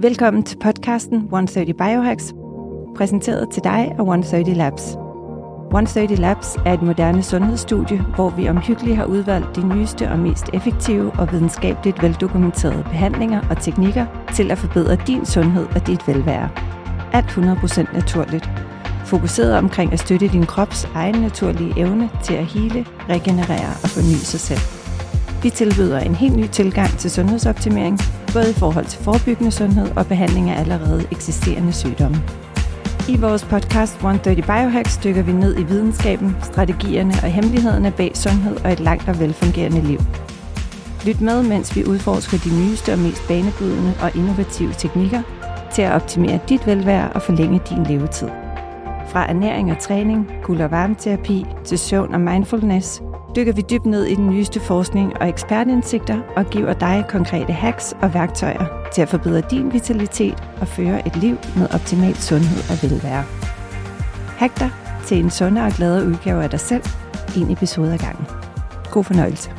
[0.00, 2.34] Velkommen til podcasten 130 Biohacks,
[2.96, 4.96] præsenteret til dig af 130 Labs.
[5.66, 10.44] 130 Labs er et moderne sundhedsstudie, hvor vi omhyggeligt har udvalgt de nyeste og mest
[10.52, 16.50] effektive og videnskabeligt veldokumenterede behandlinger og teknikker til at forbedre din sundhed og dit velvære.
[17.12, 18.50] Alt 100% naturligt.
[19.04, 24.14] Fokuseret omkring at støtte din krops egen naturlige evne til at hele, regenerere og forny
[24.14, 24.77] sig selv.
[25.42, 27.98] Vi tilbyder en helt ny tilgang til sundhedsoptimering,
[28.32, 32.16] både i forhold til forebyggende sundhed og behandling af allerede eksisterende sygdomme.
[33.08, 38.56] I vores podcast 130 Biohacks dykker vi ned i videnskaben, strategierne og hemmelighederne bag sundhed
[38.64, 39.98] og et langt og velfungerende liv.
[41.06, 45.22] Lyt med, mens vi udforsker de nyeste og mest banebrydende og innovative teknikker
[45.74, 48.28] til at optimere dit velvære og forlænge din levetid.
[49.08, 53.02] Fra ernæring og træning, guld- og varmeterapi til søvn og mindfulness–
[53.36, 57.94] dykker vi dybt ned i den nyeste forskning og ekspertindsigter og giver dig konkrete hacks
[58.02, 62.90] og værktøjer til at forbedre din vitalitet og føre et liv med optimal sundhed og
[62.90, 63.24] velvære.
[64.38, 64.70] Hack dig
[65.06, 66.82] til en sundere og gladere udgave af dig selv,
[67.36, 68.26] en episode ad gangen.
[68.90, 69.50] God fornøjelse.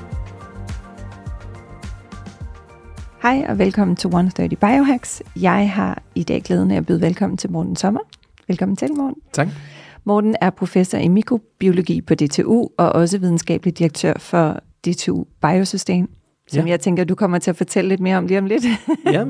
[3.22, 5.24] Hej og velkommen til 130 Biohacks.
[5.36, 8.02] Jeg har i dag glæden af at byde velkommen til Morten Sommer.
[8.48, 9.22] Velkommen til, Morten.
[9.34, 9.48] Tak.
[10.04, 16.10] Morten er professor i mikrobiologi på DTU og også videnskabelig direktør for DTU Biosystem,
[16.48, 16.72] som ja.
[16.72, 18.64] jeg tænker, du kommer til at fortælle lidt mere om lige om lidt.
[19.14, 19.26] Ja.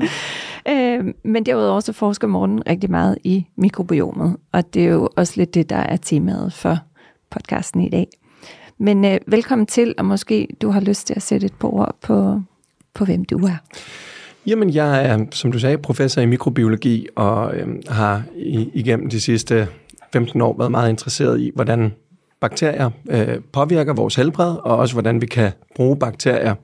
[0.98, 5.32] øh, men derudover så forsker Morten rigtig meget i mikrobiomet, og det er jo også
[5.36, 6.78] lidt det, der er temaet for
[7.30, 8.06] podcasten i dag.
[8.78, 11.96] Men øh, velkommen til, og måske du har lyst til at sætte et par ord
[12.02, 12.42] på,
[12.94, 13.56] på hvem du er.
[14.46, 19.20] Jamen, jeg er, som du sagde, professor i mikrobiologi, og øh, har i, igennem de
[19.20, 19.68] sidste
[20.12, 21.94] 15 år været meget interesseret i, hvordan
[22.40, 26.54] bakterier øh, påvirker vores helbred, og også hvordan vi kan bruge bakterier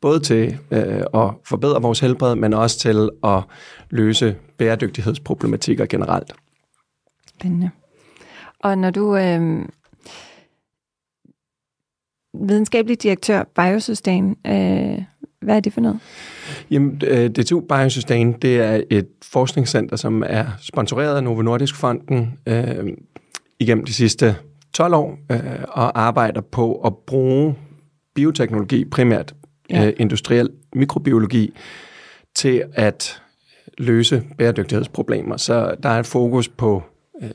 [0.00, 3.42] både til øh, at forbedre vores helbred, men også til at
[3.90, 6.32] løse bæredygtighedsproblematikker generelt.
[7.26, 7.70] Spændende.
[8.60, 9.68] Og når du øh,
[12.34, 15.02] videnskabelig direktør Biosystem, øh,
[15.40, 15.98] hvad er det for noget?
[16.70, 22.38] Jamen, øh, DTU Biosustain, det er et forskningscenter, som er sponsoreret af Novo Nordisk Fonden
[22.46, 22.86] øh,
[23.60, 24.36] igennem de sidste
[24.74, 27.54] 12 år, øh, og arbejder på at bruge
[28.14, 29.34] bioteknologi, primært
[29.70, 29.86] ja.
[29.86, 31.52] øh, industriel mikrobiologi,
[32.34, 33.22] til at
[33.78, 35.36] løse bæredygtighedsproblemer.
[35.36, 36.82] Så der er et fokus på
[37.22, 37.30] øh,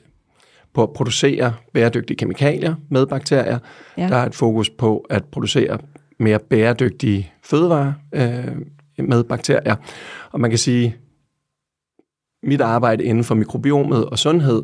[0.74, 3.60] på at producere bæredygtige kemikalier med bakterier.
[3.98, 4.08] Ja.
[4.08, 5.78] Der er et fokus på at producere
[6.20, 8.56] mere bæredygtige fødevarer øh,
[9.08, 9.76] med bakterier.
[10.32, 10.96] Og man kan sige,
[12.44, 14.64] mit arbejde inden for mikrobiomet og sundhed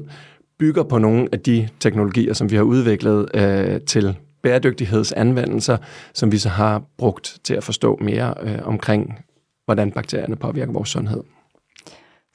[0.59, 5.77] bygger på nogle af de teknologier, som vi har udviklet øh, til bæredygtighedsanvendelser,
[6.13, 9.19] som vi så har brugt til at forstå mere øh, omkring,
[9.65, 11.23] hvordan bakterierne påvirker vores sundhed.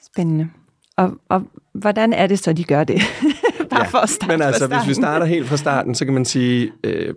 [0.05, 0.49] Spændende.
[0.97, 3.01] Og, og hvordan er det så, de gør det?
[3.69, 6.13] Bare ja, for at starte men altså, hvis vi starter helt fra starten, så kan
[6.13, 7.13] man sige, øh,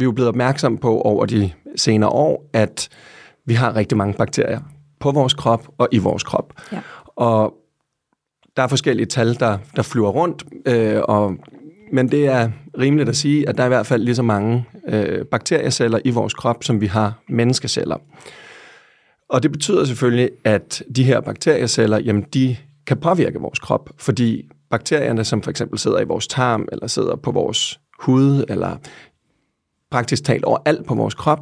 [0.00, 2.88] vi er jo blevet opmærksom på over de senere år, at
[3.46, 4.60] vi har rigtig mange bakterier
[5.00, 6.52] på vores krop og i vores krop.
[6.72, 6.80] Ja.
[7.16, 7.54] Og
[8.56, 11.34] der er forskellige tal, der, der flyver rundt, øh, og,
[11.92, 14.64] men det er rimeligt at sige, at der er i hvert fald lige så mange
[14.88, 17.96] øh, bakterieceller i vores krop, som vi har menneskeceller.
[19.28, 22.56] Og det betyder selvfølgelig, at de her bakterieceller, jamen de
[22.86, 27.16] kan påvirke vores krop, fordi bakterierne, som for eksempel sidder i vores tarm, eller sidder
[27.16, 28.76] på vores hud, eller
[29.90, 31.40] praktisk talt overalt på vores krop,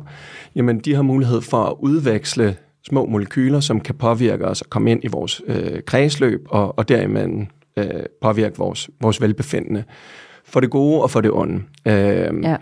[0.54, 2.56] jamen de har mulighed for at udveksle
[2.88, 6.88] små molekyler, som kan påvirke os og komme ind i vores øh, kredsløb, og, og
[6.88, 9.84] dermed øh, påvirke vores, vores velbefindende.
[10.44, 11.62] For det gode og for det onde.
[11.86, 12.56] Øh, ja.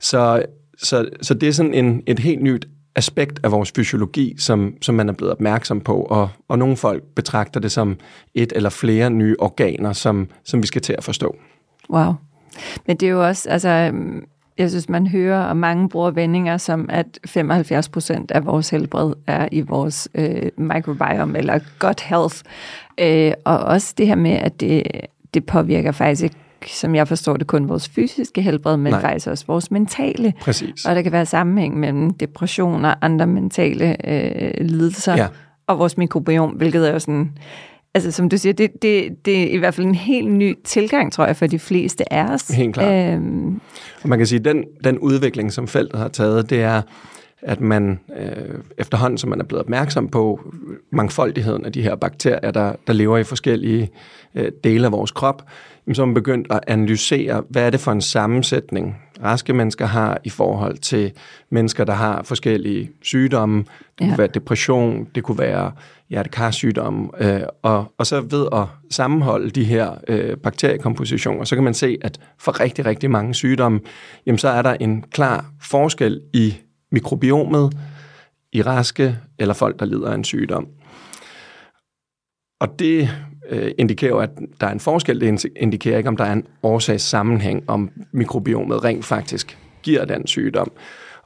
[0.00, 0.42] så,
[0.78, 4.94] så, så det er sådan en, et helt nyt aspekt af vores fysiologi, som, som
[4.94, 7.96] man er blevet opmærksom på, og, og nogle folk betragter det som
[8.34, 11.36] et eller flere nye organer, som, som vi skal til at forstå.
[11.90, 12.12] Wow.
[12.86, 13.92] Men det er jo også, altså,
[14.58, 19.12] jeg synes, man hører, og mange bruger vendinger som, at 75 procent af vores helbred
[19.26, 22.36] er i vores øh, microbiome, eller gut health.
[23.00, 24.82] Øh, og også det her med, at det,
[25.34, 29.00] det påvirker faktisk ikke som jeg forstår det, kun vores fysiske helbred, men Nej.
[29.00, 30.32] faktisk også vores mentale.
[30.40, 30.84] Præcis.
[30.84, 35.26] Og der kan være sammenhæng mellem depression og andre mentale øh, lidelser ja.
[35.66, 37.32] og vores mikrobiom, hvilket er jo sådan
[38.04, 41.12] altså som du siger, det, det, det er i hvert fald en helt ny tilgang,
[41.12, 42.48] tror jeg, for de fleste af os.
[42.48, 43.14] Helt klart.
[43.14, 43.60] Øhm.
[44.02, 46.82] Og man kan sige, at den, den udvikling, som feltet har taget, det er,
[47.42, 50.40] at man øh, efterhånden, som man er blevet opmærksom på
[50.92, 53.90] mangfoldigheden af de her bakterier, der, der lever i forskellige
[54.34, 55.42] øh, dele af vores krop,
[55.92, 60.20] så er man begyndt at analysere, hvad er det for en sammensætning, raske mennesker har
[60.24, 61.12] i forhold til
[61.50, 63.58] mennesker, der har forskellige sygdomme.
[63.58, 63.66] Det
[64.00, 64.06] ja.
[64.06, 65.72] kunne være depression, det kunne være
[66.10, 67.08] hjertekarsygdomme.
[67.20, 71.98] Øh, og, og så ved at sammenholde de her øh, bakteriekompositioner, så kan man se,
[72.00, 73.80] at for rigtig, rigtig mange sygdomme,
[74.26, 76.54] jamen så er der en klar forskel i
[76.92, 77.76] mikrobiomet
[78.52, 80.68] i raske eller folk, der lider af en sygdom.
[82.60, 83.08] Og det
[83.48, 84.30] øh, indikerer at
[84.60, 85.20] der er en forskel.
[85.20, 90.72] Det indikerer ikke, om der er en årsagssammenhæng, om mikrobiomet rent faktisk giver den sygdom.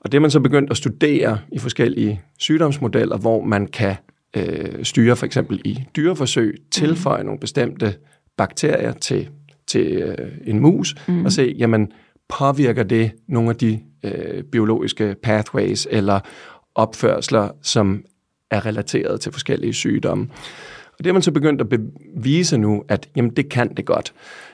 [0.00, 3.94] Og det er man så begyndt at studere i forskellige sygdomsmodeller, hvor man kan
[4.36, 7.26] øh, styre for eksempel i dyreforsøg, tilføje mm.
[7.26, 7.94] nogle bestemte
[8.36, 9.28] bakterier til,
[9.66, 11.24] til øh, en mus, mm.
[11.24, 11.92] og se, jamen,
[12.28, 16.20] påvirker det nogle af de øh, biologiske pathways eller
[16.74, 18.04] opførsler, som
[18.50, 20.28] er relateret til forskellige sygdomme.
[20.92, 24.12] Og det har man så begyndt at bevise nu, at jamen, det kan det godt.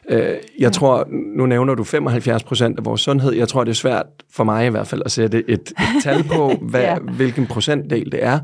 [0.08, 3.32] Øh, jeg tror, nu nævner du 75 procent af vores sundhed.
[3.32, 6.24] Jeg tror, det er svært for mig i hvert fald at sætte et, et tal
[6.24, 6.98] på, hvad, ja.
[6.98, 8.38] hvilken procentdel det er.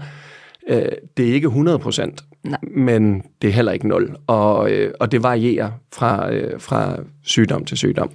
[0.68, 2.24] Øh, det er ikke 100 procent,
[2.62, 4.16] men det er heller ikke 0.
[4.26, 8.10] Og, øh, og det varierer fra, fra sygdom til sygdom.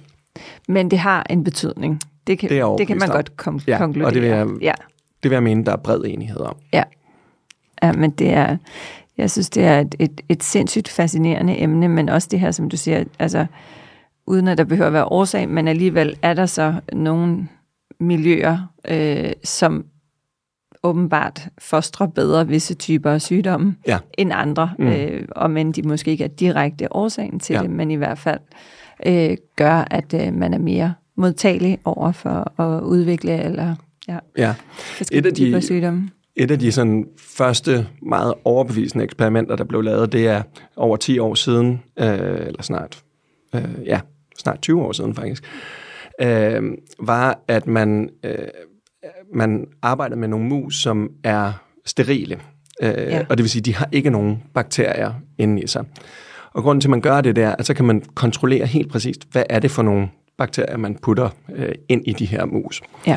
[0.68, 2.00] Men det har en betydning.
[2.26, 4.08] Det kan, det, det kan man godt kom- ja, konkludere.
[4.08, 4.72] Og det vil, jeg, ja.
[5.22, 6.56] det vil jeg mene, der er bred enighed om.
[6.72, 6.82] Ja,
[7.82, 8.56] ja men det er,
[9.18, 12.70] jeg synes, det er et, et, et sindssygt fascinerende emne, men også det her, som
[12.70, 13.46] du siger, altså
[14.26, 17.48] uden at der behøver at være årsag, men alligevel er der så nogle
[18.00, 19.84] miljøer, øh, som
[20.82, 23.98] åbenbart fostrer bedre visse typer af sygdomme ja.
[24.18, 24.86] end andre, mm.
[24.86, 27.62] øh, og men de måske ikke er direkte årsagen til ja.
[27.62, 28.40] det, men i hvert fald
[29.06, 33.74] øh, gør, at øh, man er mere modtagelig over for at udvikle eller
[34.08, 34.54] ja, ja.
[35.12, 36.10] Et af de, sygdomme.
[36.36, 40.42] Et af de sådan, første meget overbevisende eksperimenter, der blev lavet, det er
[40.76, 42.06] over 10 år siden, øh,
[42.46, 43.02] eller snart,
[43.54, 44.00] øh, ja,
[44.38, 45.44] snart 20 år siden faktisk,
[46.22, 46.62] øh,
[46.98, 48.32] var, at man, øh,
[49.34, 51.52] man arbejder med nogle mus, som er
[51.86, 52.40] sterile.
[52.82, 53.26] Øh, ja.
[53.28, 55.84] Og det vil sige, de har ikke nogen bakterier inde i sig.
[56.54, 59.26] Og grunden til, at man gør det der, at så kan man kontrollere helt præcist,
[59.32, 60.08] hvad er det for nogle
[60.38, 62.82] bakterier, man putter øh, ind i de her mus.
[63.06, 63.16] Ja.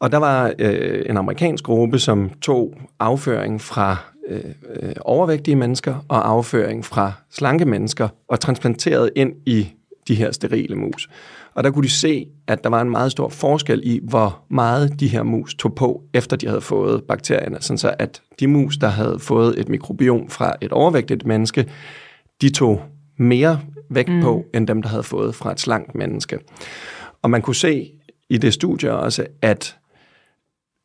[0.00, 3.96] Og der var øh, en amerikansk gruppe, som tog afføring fra
[4.28, 4.40] øh,
[4.82, 9.68] øh, overvægtige mennesker og afføring fra slanke mennesker og transplanterede ind i
[10.08, 11.08] de her sterile mus.
[11.54, 15.00] Og der kunne de se, at der var en meget stor forskel i, hvor meget
[15.00, 17.56] de her mus tog på, efter de havde fået bakterierne.
[17.60, 21.66] Sådan så at de mus, der havde fået et mikrobiom fra et overvægtigt menneske,
[22.40, 22.82] de tog
[23.16, 24.20] mere vægt mm.
[24.22, 26.38] på, end dem, der havde fået fra et slankt menneske.
[27.22, 27.92] Og man kunne se
[28.28, 29.76] i det studie også, at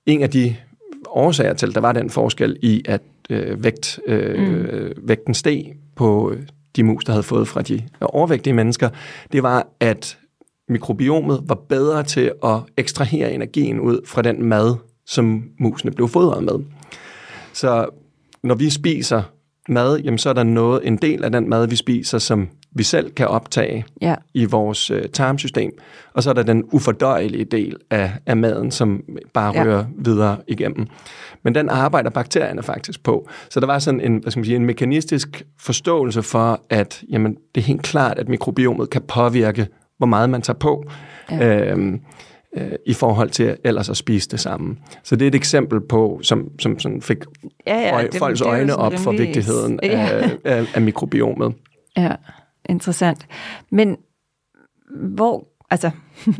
[0.05, 0.55] en af de
[1.07, 5.07] årsager til, at der var den forskel i, at øh, vægt, øh, mm.
[5.07, 6.35] vægten steg på
[6.75, 8.89] de mus, der havde fået fra de overvægtige mennesker,
[9.31, 10.17] det var, at
[10.69, 14.75] mikrobiomet var bedre til at ekstrahere energien ud fra den mad,
[15.05, 16.65] som musene blev fodret med.
[17.53, 17.89] Så
[18.43, 19.23] når vi spiser
[19.69, 22.83] mad, jamen så er der noget, en del af den mad, vi spiser, som vi
[22.83, 24.15] selv kan optage ja.
[24.33, 25.71] i vores øh, tarmsystem.
[26.13, 29.03] Og så er der den ufordøjelige del af, af maden, som
[29.33, 29.63] bare ja.
[29.63, 30.87] rører videre igennem.
[31.43, 33.29] Men den arbejder bakterierne faktisk på.
[33.49, 37.37] Så der var sådan en, hvad skal man sige, en mekanistisk forståelse for, at jamen,
[37.55, 39.67] det er helt klart, at mikrobiomet kan påvirke,
[39.97, 40.83] hvor meget man tager på.
[41.31, 41.71] Ja.
[41.71, 42.01] Øhm,
[42.57, 44.77] øh, i forhold til ellers at spise det samme.
[45.03, 47.17] Så det er et eksempel på, som, som sådan fik
[47.67, 49.89] ja, ja, øje, det, folks det øjne op for vigtigheden ja.
[49.89, 51.53] af, af, af mikrobiomet.
[51.97, 52.15] Ja,
[52.69, 53.27] interessant.
[53.71, 53.97] Men
[54.95, 55.91] hvor, altså,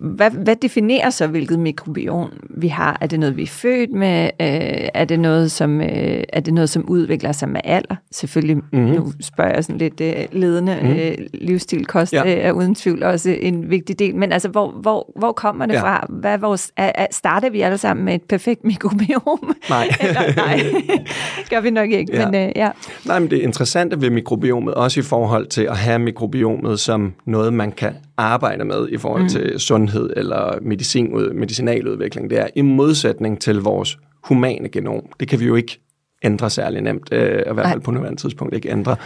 [0.00, 2.98] hvad, hvad definerer så, hvilket mikrobiom vi har?
[3.00, 4.24] Er det noget, vi er født med?
[4.24, 7.96] Øh, er, det noget, som, øh, er det noget, som udvikler sig med alder?
[8.12, 8.90] Selvfølgelig, mm-hmm.
[8.90, 10.78] nu spørger jeg sådan lidt øh, ledende.
[10.82, 10.98] Mm-hmm.
[10.98, 12.22] Øh, livsstilkost ja.
[12.26, 14.16] øh, er uden tvivl også en vigtig del.
[14.16, 15.82] Men altså, hvor, hvor, hvor kommer det ja.
[15.82, 16.06] fra?
[16.08, 19.54] Hvad vores, er, er, starter vi alle sammen med et perfekt mikrobiom?
[19.68, 19.88] Nej.
[20.00, 20.60] Eller, nej,
[21.50, 22.16] gør vi nok ikke.
[22.16, 22.30] Ja.
[22.30, 22.70] Men, øh, ja.
[23.04, 27.52] Nej, men det interessante ved mikrobiomet, også i forhold til at have mikrobiomet som noget,
[27.52, 29.28] man kan arbejde med i forhold mm.
[29.28, 35.02] til sundhed eller medicin, medicinaludvikling, det er i modsætning til vores humane genom.
[35.20, 35.80] Det kan vi jo ikke
[36.24, 38.96] ændre særlig nemt, øh, i hvert fald på nuværende tidspunkt ikke ændre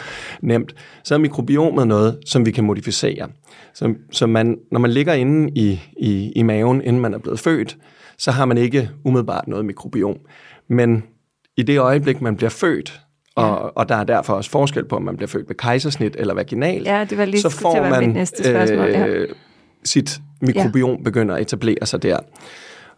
[0.42, 0.74] nemt.
[1.04, 3.28] Så er mikrobiomet noget, som vi kan modificere.
[3.74, 7.40] Så, så man, når man ligger inde i, i, i maven, inden man er blevet
[7.40, 7.76] født,
[8.18, 10.16] så har man ikke umiddelbart noget mikrobiom.
[10.68, 11.02] Men
[11.56, 13.00] i det øjeblik, man bliver født,
[13.36, 16.34] og, og der er derfor også forskel på, om man bliver født med kejsersnit eller
[16.34, 19.06] vaginal, ja, det var lige, så får man næste spørgsmål, ja.
[19.06, 19.28] øh,
[19.84, 21.02] sit mikrobiom ja.
[21.02, 22.18] begynder at etablere sig der.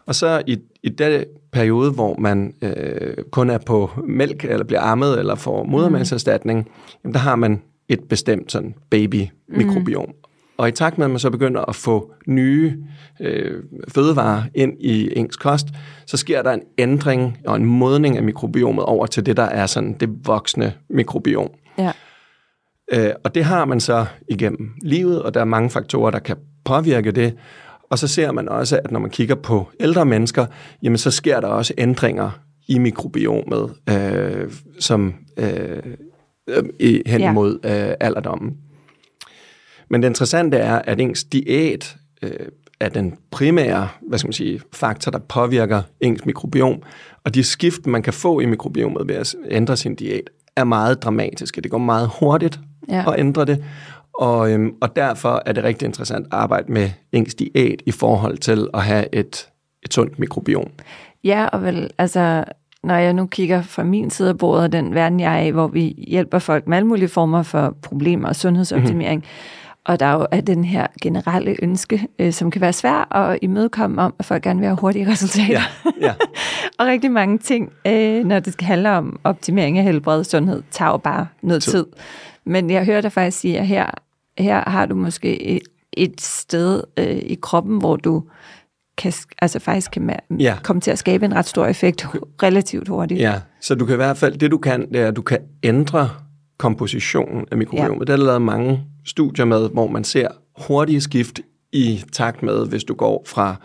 [0.06, 4.80] Og så i, i den periode, hvor man øh, kun er på mælk, eller bliver
[4.80, 6.72] ammet, eller får modermælserstatning, mm.
[7.04, 10.06] jamen, der har man et bestemt sådan baby-mikrobiom.
[10.08, 10.14] Mm.
[10.58, 12.76] Og i takt med, at man så begynder at få nye
[13.20, 15.66] øh, fødevarer ind i ens kost,
[16.06, 19.66] så sker der en ændring og en modning af mikrobiomet over til det, der er
[19.66, 21.50] sådan det voksne mikrobiom.
[21.78, 21.92] Ja.
[22.92, 26.36] Øh, og det har man så igennem livet, og der er mange faktorer, der kan
[26.70, 27.34] påvirke det.
[27.90, 30.46] Og så ser man også, at når man kigger på ældre mennesker,
[30.82, 32.30] jamen så sker der også ændringer
[32.68, 35.82] i mikrobiomet, øh, som øh,
[36.48, 38.56] øh, hen imod øh, alderdommen.
[39.90, 42.30] Men det interessante er, at ens diæt øh,
[42.80, 46.82] er den primære hvad skal man sige, faktor, der påvirker ens mikrobiom.
[47.24, 51.02] Og de skift, man kan få i mikrobiomet ved at ændre sin diæt, er meget
[51.02, 51.60] dramatiske.
[51.60, 53.12] Det går meget hurtigt ja.
[53.12, 53.64] at ændre det.
[54.20, 58.38] Og, øhm, og derfor er det rigtig interessant at arbejde med ens diæt i forhold
[58.38, 59.48] til at have et,
[59.82, 60.70] et sundt mikrobiom.
[61.24, 62.44] Ja, og vel, altså,
[62.82, 65.66] når jeg nu kigger fra min side af bordet, den verden jeg er i, hvor
[65.66, 70.12] vi hjælper folk med alle mulige former for problemer og sundhedsoptimering, mm-hmm og der er
[70.12, 74.42] jo den her generelle ønske, øh, som kan være svær at imødekomme om, at folk
[74.42, 75.60] gerne vil have hurtige resultater.
[75.84, 76.14] Ja, ja.
[76.78, 80.62] og rigtig mange ting, øh, når det skal handle om optimering af helbred og sundhed,
[80.70, 81.72] tager jo bare noget tid.
[81.72, 81.86] tid.
[82.44, 83.86] Men jeg hører dig faktisk sige, her,
[84.38, 88.24] her har du måske et, et sted øh, i kroppen, hvor du
[88.98, 90.56] kan, altså faktisk kan ja.
[90.62, 92.06] komme til at skabe en ret stor effekt
[92.42, 93.20] relativt hurtigt.
[93.20, 95.38] Ja, så du kan i hvert fald, det du kan, det er, at du kan
[95.62, 96.10] ændre
[96.58, 98.08] kompositionen af mikrobiomet.
[98.08, 98.12] Ja.
[98.12, 100.28] Der er lavet mange studier med, hvor man ser
[100.66, 101.40] hurtige skift
[101.72, 103.56] i takt med, hvis du går fra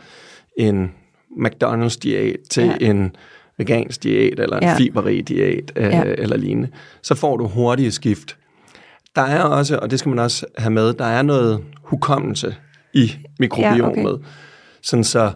[0.58, 0.92] en
[1.38, 2.90] McDonald's-diæt til ja.
[2.90, 3.16] en
[3.58, 4.78] vegansk diæt, eller en ja.
[4.78, 6.04] fiberrig diæt, øh, ja.
[6.04, 6.70] eller lignende,
[7.02, 8.38] så får du hurtige skift.
[9.16, 12.56] Der er også, og det skal man også have med, der er noget hukommelse
[12.94, 14.04] i mikrobiomet.
[14.04, 14.26] Ja, okay.
[14.84, 15.32] Sådan så,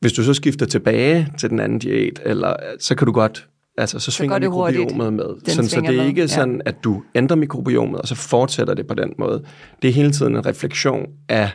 [0.00, 3.46] hvis du så skifter tilbage til den anden diæt, eller, så kan du godt
[3.78, 5.24] Altså, så svinger så mikrobiomet med.
[5.46, 6.28] Sådan, så det er ikke med.
[6.28, 6.60] sådan, ja.
[6.64, 9.44] at du ændrer mikrobiomet, og så fortsætter det på den måde.
[9.82, 11.50] Det er hele tiden en refleksion af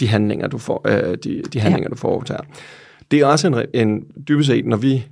[0.00, 1.90] de handlinger, du, får, øh, de, de handlinger, ja.
[1.90, 2.40] du foretager.
[3.10, 5.06] Det er også en, en dybest set, når vi,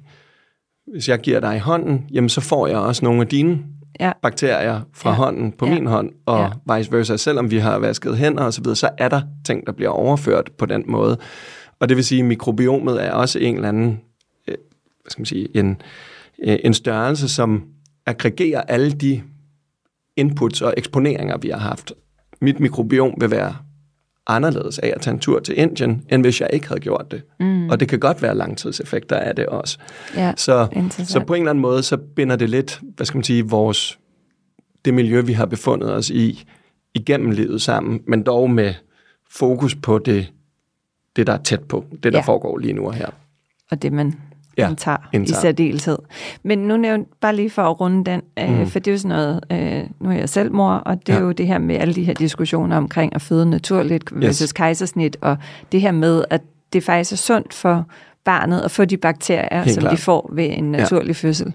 [0.93, 3.59] hvis jeg giver dig hånden, jamen så får jeg også nogle af dine
[4.01, 4.13] ja.
[4.23, 5.17] bakterier fra ja.
[5.17, 5.75] hånden på ja.
[5.75, 6.77] min hånd, og ja.
[6.77, 7.17] vice versa.
[7.17, 10.67] Selvom vi har vasket hænder osv., så, så er der ting, der bliver overført på
[10.67, 11.19] den måde.
[11.81, 14.01] Og det vil sige, at mikrobiomet er også en eller anden,
[14.49, 14.55] øh,
[15.03, 15.77] hvad skal man sige, en,
[16.45, 17.65] Øh, en størrelse, som
[18.07, 19.23] aggregerer alle de
[20.17, 21.93] inputs og eksponeringer, vi har haft.
[22.41, 23.57] Mit mikrobiom vil være
[24.27, 27.23] anderledes af at tage en tur til Indien, end hvis jeg ikke havde gjort det.
[27.41, 27.69] Mm.
[27.69, 29.79] Og det kan godt være langtidseffekter af det også.
[30.17, 30.69] Ja, så,
[31.05, 33.99] så på en eller anden måde, så binder det lidt, hvad skal man sige, vores,
[34.85, 36.45] det miljø, vi har befundet os i,
[36.95, 38.75] igennem livet sammen, men dog med
[39.31, 40.33] fokus på det,
[41.17, 42.25] det der er tæt på, det der ja.
[42.25, 43.11] foregår lige nu og her.
[43.71, 44.15] Og det, man
[44.59, 45.99] ja, indtager, indtager i særdeleshed.
[46.43, 48.67] Men nu nævnt bare lige for at runde den, øh, mm.
[48.67, 51.19] for det er jo sådan noget, øh, nu er jeg selv mor, og det ja.
[51.19, 54.53] er jo det her med alle de her diskussioner omkring at føde naturligt versus yes.
[54.53, 55.37] kejsersnit, og
[55.73, 56.43] det her med, at
[56.73, 57.87] det faktisk er sundt for
[58.25, 59.91] barnet at få de bakterier, Helt som klar.
[59.91, 61.29] de får ved en naturlig ja.
[61.29, 61.55] fødsel.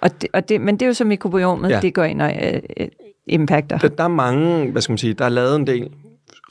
[0.00, 1.80] Og det, og det, men det er jo så mikrobiomet, ja.
[1.80, 2.88] det går ind og øh, øh,
[3.26, 3.78] impacter.
[3.78, 5.88] Der, der er mange, hvad skal man sige, der er lavet en del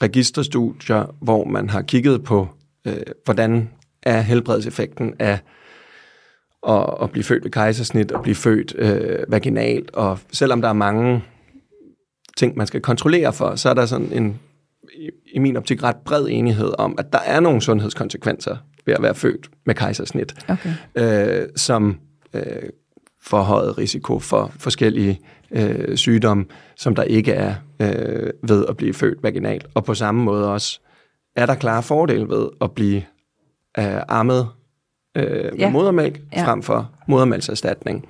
[0.02, 2.48] registerstudier, hvor man har kigget på,
[2.86, 3.68] øh, hvordan
[4.02, 5.38] er helbredseffekten af
[6.68, 9.90] at, at blive født ved kejsersnit og blive født øh, vaginalt.
[9.90, 11.24] Og selvom der er mange
[12.36, 14.40] ting, man skal kontrollere for, så er der sådan en,
[14.94, 18.56] i, i min optik, ret bred enighed om, at der er nogle sundhedskonsekvenser
[18.86, 20.70] ved at være født med kejsersnit, okay.
[21.42, 21.98] øh, som
[22.34, 22.42] øh,
[23.22, 26.44] forhøjet risiko for forskellige øh, sygdomme,
[26.76, 29.66] som der ikke er øh, ved at blive født vaginalt.
[29.74, 30.80] Og på samme måde også
[31.36, 33.02] er der klare fordele ved at blive
[33.78, 34.48] øh, ammet
[35.14, 35.70] øh, ja.
[35.70, 36.46] modermælk ja.
[36.46, 38.08] frem for modermælkserstatning.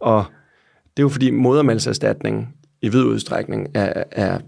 [0.00, 0.24] Og
[0.96, 4.38] det er jo fordi modermælkserstatning i vid udstrækning er, er,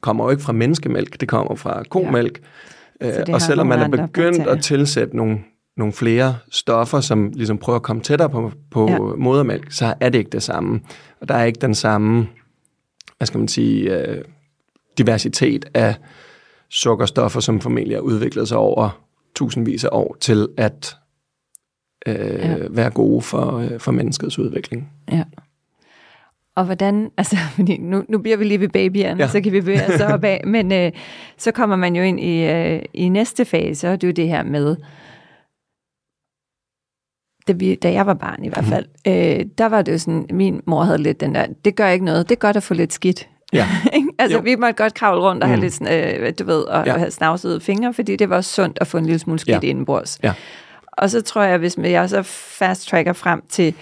[0.00, 2.40] kommer jo ikke fra menneskemælk, det kommer fra komælk.
[3.00, 3.20] Ja.
[3.20, 4.50] Øh, og selvom man er begyndt bakterier.
[4.50, 5.38] at tilsætte nogle,
[5.76, 8.98] nogle flere stoffer, som ligesom prøver at komme tættere på, på ja.
[8.98, 10.80] modermælk, så er det ikke det samme.
[11.20, 12.28] Og der er ikke den samme,
[13.16, 14.24] hvad skal man sige, øh,
[14.98, 15.94] diversitet af
[16.70, 19.02] sukkerstoffer, som formentlig er udviklet sig over
[19.34, 20.96] tusindvis af år til at
[22.06, 22.56] øh, ja.
[22.70, 24.90] være gode for, øh, for menneskets udvikling.
[25.12, 25.24] Ja.
[26.56, 29.28] Og hvordan, altså, fordi nu, nu bliver vi lige ved babyerne, ja.
[29.28, 30.92] så kan vi bevæge os op af, men øh,
[31.38, 34.28] så kommer man jo ind i, øh, i næste fase, og det er jo det
[34.28, 34.76] her med,
[37.48, 38.72] da, vi, da jeg var barn i hvert mhm.
[38.72, 39.12] fald, mm.
[39.12, 42.04] øh, der var det jo sådan, min mor havde lidt den der, det gør ikke
[42.04, 43.28] noget, det er godt at få lidt skidt.
[43.52, 43.68] Ja.
[44.18, 44.42] altså, Jo.
[44.44, 45.62] vi måtte godt kravle rundt og have Mm.
[45.62, 46.92] lidt, sådan, øh, du ved, og Ja.
[46.92, 46.98] ja.
[46.98, 49.68] have snavsede fingre, fordi det var sundt at få en lille smule skidt Ja.
[49.68, 50.18] indenbords.
[50.22, 50.32] Ja.
[50.92, 53.74] Og så tror jeg, hvis jeg så fast tracker frem til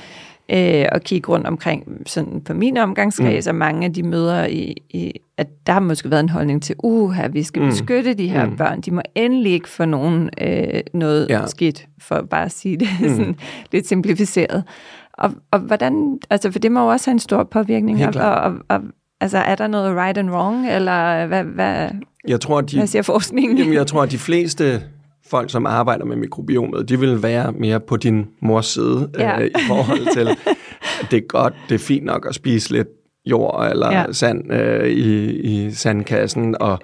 [0.52, 3.50] øh, at kigge rundt omkring sådan på min omgangskreds, mm.
[3.50, 6.74] og mange af de møder, i, i, at der har måske været en holdning til,
[6.78, 7.68] uha, vi skal Mm.
[7.68, 8.56] beskytte de her Mm.
[8.56, 8.80] børn.
[8.80, 11.46] De må endelig ikke få nogen øh, noget Ja.
[11.46, 13.08] skidt, for bare at sige det mm.
[13.08, 13.36] sådan
[13.72, 14.64] lidt simplificeret.
[15.12, 18.06] Og, og hvordan, altså for det må jo også have en stor påvirkning.
[18.06, 18.80] Og, og, og,
[19.20, 21.88] altså er der noget right and wrong, eller hvad, hvad,
[22.28, 23.58] Jeg tror, de, hvad siger forskningen?
[23.58, 24.82] Jamen, jeg tror, at de fleste
[25.30, 29.40] folk, som arbejder med mikrobiomet, de vil være mere på din mors side Ja.
[29.40, 30.28] øh, i forhold til,
[31.10, 32.88] det er godt, det er fint nok at spise lidt
[33.26, 34.12] jord eller ja.
[34.12, 36.78] Sand øh, i, i sandkassen og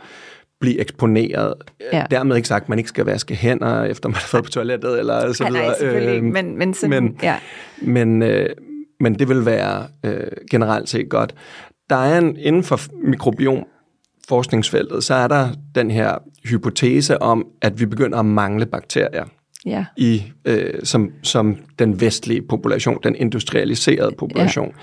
[0.61, 1.55] blive eksponeret.
[1.93, 2.05] Ja.
[2.11, 4.99] Dermed ikke sagt, at man ikke skal vaske hænder, efter man har været på toilettet
[4.99, 5.63] eller så videre.
[5.67, 7.35] nej, selvfølgelig Øh, men, men, sådan, men- ja.
[7.83, 8.47] men, øh,
[9.01, 11.35] men det vil være øh, generelt set godt.
[11.91, 13.65] Der er en, inden for mikrobiom
[14.29, 19.25] forskningsfeltet, så er der den her hypotese om, at vi begynder at mangle bakterier
[19.67, 19.85] ja.
[19.97, 24.67] i øh, som, som den vestlige population, den industrialiserede population.
[24.67, 24.83] Ja.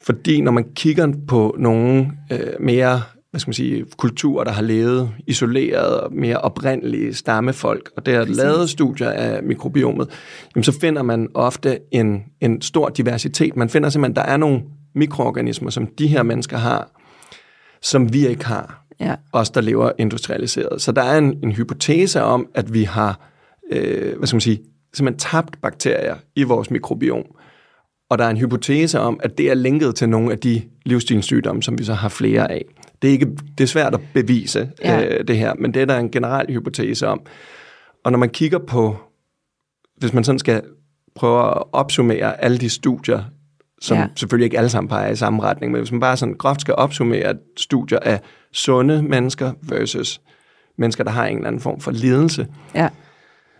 [0.00, 4.62] Fordi når man kigger på nogle øh, mere hvad skal man sige, kulturer, der har
[4.62, 10.08] levet isoleret og mere oprindelige stammefolk, og der er lavet studier af mikrobiomet,
[10.54, 13.56] jamen så finder man ofte en, en stor diversitet.
[13.56, 14.62] Man finder simpelthen, der er nogle
[14.94, 16.90] mikroorganismer, som de her mennesker har,
[17.82, 19.14] som vi ikke har ja.
[19.32, 20.82] os, der lever industrialiseret.
[20.82, 23.20] Så der er en, en hypotese om, at vi har,
[23.72, 24.60] øh, hvad skal man sige,
[24.94, 27.24] simpelthen tabt bakterier i vores mikrobiom.
[28.10, 31.62] Og der er en hypotese om, at det er linket til nogle af de livsstilssygdomme,
[31.62, 32.64] som vi så har flere af.
[33.02, 33.26] Det er, ikke,
[33.58, 35.04] det er svært at bevise Ja.
[35.06, 37.20] øh, det her, men det er der en generel hypotese om.
[38.04, 38.96] Og når man kigger på,
[39.96, 40.62] hvis man sådan skal
[41.14, 43.24] prøve at opsummere alle de studier,
[43.82, 44.06] som ja.
[44.16, 46.74] Selvfølgelig ikke alle sammen peger i samme retning, men hvis man bare sådan groft skal
[46.74, 48.20] opsummere studier af
[48.52, 50.20] sunde mennesker versus
[50.78, 52.88] mennesker, der har en eller anden form for lidelse, ja.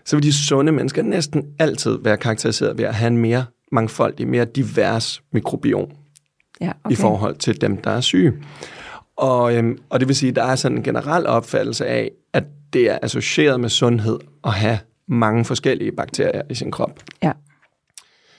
[0.05, 4.29] så vil de sunde mennesker næsten altid være karakteriseret ved at have en mere mangfoldig,
[4.29, 5.91] mere divers mikrobiom
[6.61, 6.93] ja okay.
[6.93, 8.33] i forhold til dem, der er syge.
[9.17, 12.45] Og, øhm, og det vil sige, at der er sådan en generel opfattelse af, at
[12.73, 17.01] det er associeret med sundhed at have mange forskellige bakterier i sin krop.
[17.23, 17.33] Ja.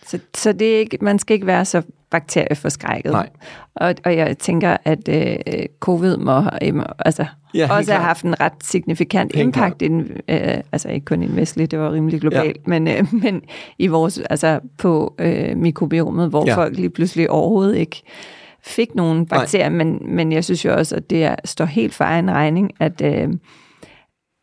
[0.06, 1.82] Så, så det er ikke, man skal ikke være så
[2.12, 3.12] bakterieforskrækket.
[3.12, 3.30] Nej.
[3.76, 5.36] Og, og jeg tænker, at øh,
[5.80, 7.26] covid må, øh, altså,
[7.56, 8.02] Ja, også have klart.
[8.02, 11.68] haft en ret signifikant Helt impact, i den, øh, altså ikke kun i den vestlige,
[11.68, 12.62] det var rimelig globalt, ja.
[12.66, 13.42] men, øh, men
[13.80, 16.52] i vores, altså på øh, mikrobiomet, hvor Ja.
[16.52, 16.58] ja.
[16.58, 18.02] folk lige pludselig overhovedet ikke
[18.64, 22.04] fik nogen bakterier, men, men jeg synes jo også, at det er, står helt for
[22.04, 23.30] egen regning, at, øh,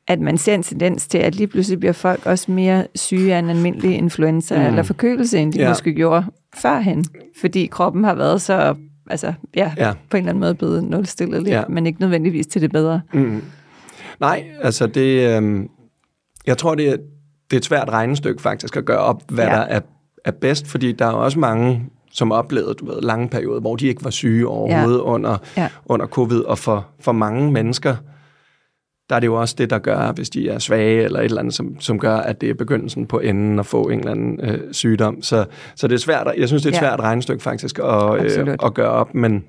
[0.08, 3.38] at man ser en tendens til, at lige pludselig bliver folk også mere syge af
[3.38, 4.66] en almindelig influenza Mm.
[4.66, 5.68] eller forkølelse, end de Ja.
[5.68, 6.24] måske gjorde
[6.56, 7.04] førhen,
[7.40, 8.74] fordi kroppen har været så,
[9.10, 9.92] altså ja, Ja.
[10.10, 11.62] på en eller anden måde blevet nulstillet lidt, Ja.
[11.68, 13.00] men ikke nødvendigvis til det bedre.
[13.12, 13.42] Mm.
[14.20, 15.36] Nej, altså det...
[15.36, 15.68] Øhm,
[16.46, 16.96] jeg tror, det er,
[17.50, 19.44] det er et svært regnestykke faktisk at gøre op, hvad.
[19.44, 19.50] Ja.
[19.50, 19.80] der er,
[20.24, 21.82] er bedst, fordi der er også mange,
[22.12, 25.02] som oplevede du ved, lange perioder, hvor de ikke var syge overhovedet ja.
[25.04, 25.68] under, Ja.
[25.86, 27.96] under covid, og for, for mange mennesker,
[29.10, 31.38] der er det jo også det, der gør, hvis de er svage eller et eller
[31.38, 34.40] andet, som, som gør, at det er begyndelsen på enden at få en eller anden
[34.42, 35.22] øh, sygdom.
[35.22, 35.44] Så,
[35.74, 36.88] så det er svært, jeg synes, det er et Ja.
[36.88, 38.64] svært regnestykke faktisk at, øh, Absolut.
[38.64, 39.44] at gøre op, men,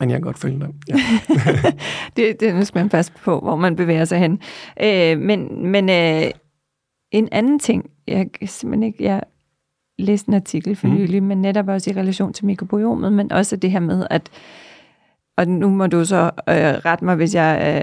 [0.00, 0.68] men jeg kan godt følge dig.
[0.88, 0.94] Ja.
[2.16, 4.40] Det, det skal man passe på, hvor man bevæger sig hen.
[4.82, 6.30] Øh, men men øh,
[7.12, 9.22] en anden ting, jeg simpelthen ikke, jeg
[9.98, 10.96] læste en artikel for Mhm.
[10.96, 14.30] nylig, men netop også i relation til mikrobiomet, men også det her med, at
[15.38, 17.76] og nu må du så øh, rette mig, hvis jeg,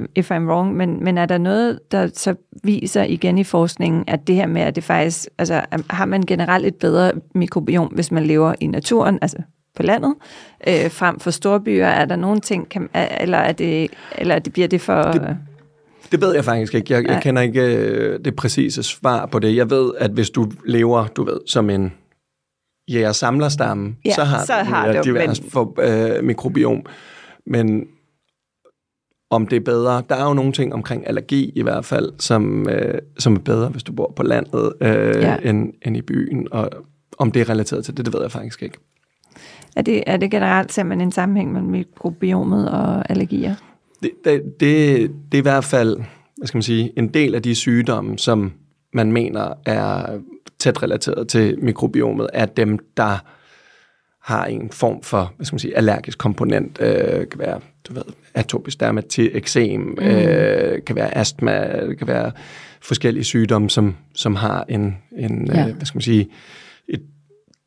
[0.00, 2.34] øh, if I'm wrong, men, men er der noget, der så
[2.64, 5.60] viser igen i forskningen, at det her med, at det faktisk, altså
[5.90, 9.36] har man generelt et bedre mikrobiom, hvis man lever i naturen, altså
[9.76, 10.14] på landet,
[10.68, 11.86] øh, frem for storbyer?
[11.86, 15.02] Er der nogle ting, kan, er- eller, er det, eller er det, bliver det for...
[15.02, 15.36] Det-
[16.12, 16.94] Det ved jeg faktisk ikke.
[16.94, 19.56] Jeg, jeg kender ikke øh, det præcise svar på det.
[19.56, 21.92] Jeg ved, at hvis du lever, du ved, som en
[22.92, 25.74] jæger-samlerstamme, Ja, så har så du har et du, divers men- for,
[26.18, 26.82] øh, mikrobiom.
[27.46, 27.84] Men
[29.30, 32.68] om det er bedre, der er jo nogle ting omkring allergi i hvert fald, som,
[32.68, 34.88] øh, som er bedre, hvis du bor på landet, øh,
[35.22, 35.36] Ja.
[35.44, 36.48] end, end i byen.
[36.50, 36.70] Og
[37.18, 38.78] om det er relateret til det, det ved jeg faktisk ikke.
[39.76, 43.54] Er det, er det generelt, man en sammenhæng mellem mikrobiomet og allergier?
[44.02, 45.96] Det, det, det, det er i hvert fald,
[46.36, 48.52] hvad skal man sige, en del af de sygdomme, som
[48.94, 50.18] man mener er
[50.58, 53.18] tæt relateret til mikrobiomet, er dem, der
[54.22, 56.78] har en form for, hvad skal man sige, allergisk komponent.
[56.80, 58.02] Øh, kan være, du ved,
[58.34, 59.98] atopisk dermatit, eksem, mm.
[60.04, 62.32] øh, kan være astma, det kan være
[62.80, 65.68] forskellige sygdomme, som, som har en, en Ja.
[65.68, 66.28] øh, hvad skal man sige,
[66.88, 67.02] et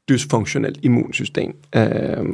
[0.09, 1.55] dysfunktionelt immunsystem.
[1.75, 2.25] Øh,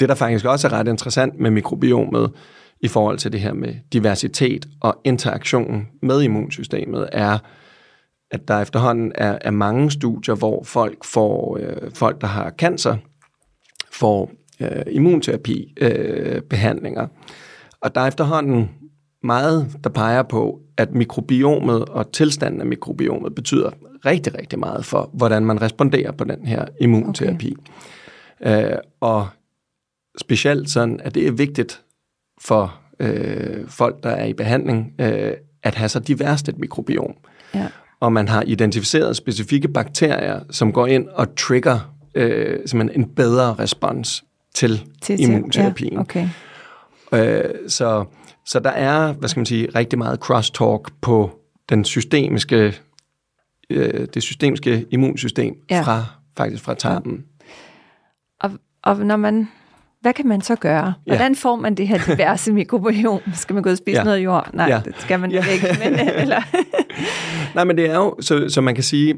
[0.00, 2.30] det, der faktisk også er ret interessant med mikrobiomet
[2.80, 7.38] i forhold til det her med diversitet og interaktion med immunsystemet, er,
[8.30, 12.96] at der efterhånden er, er mange studier, hvor folk får øh, folk, der har cancer,
[13.92, 17.06] får øh, immunterapi øh, behandlinger.
[17.80, 18.70] Og der er efterhånden
[19.22, 23.70] meget, der peger på, at mikrobiomet og tilstanden af mikrobiomet betyder
[24.06, 27.56] rigtig, rigtig meget for, hvordan man responderer på den her immunterapi.
[28.40, 28.72] Okay.
[28.72, 29.28] Øh, og
[30.18, 31.82] specielt sådan, at det er vigtigt
[32.40, 37.14] for øh, folk, der er i behandling, øh, at have så diverst et mikrobiom.
[37.54, 37.68] Ja.
[38.00, 43.54] Og man har identificeret specifikke bakterier, som går ind og trigger øh, simpelthen en bedre
[43.54, 45.92] respons til, til immunterapien.
[45.92, 46.28] Ja, okay.
[47.12, 48.04] øh, så,
[48.46, 52.74] så der er, hvad skal man sige, rigtig meget crosstalk på den systemiske,
[53.70, 55.80] øh, det systemiske immunsystem ja.
[55.80, 56.04] fra
[56.36, 57.24] faktisk fra tarmen.
[58.40, 58.50] Og,
[58.82, 59.48] og når man
[60.08, 60.94] hvad kan man så gøre?
[61.06, 63.20] Hvordan får man det her diverse mikrobiom?
[63.34, 64.04] Skal man gå og spise ja.
[64.04, 64.50] noget jord?
[64.52, 64.80] Nej, ja.
[64.84, 65.44] det skal man ja.
[65.52, 65.66] ikke.
[65.84, 66.40] Men, eller?
[67.54, 69.14] Nej, men det er jo, så, så man kan sige,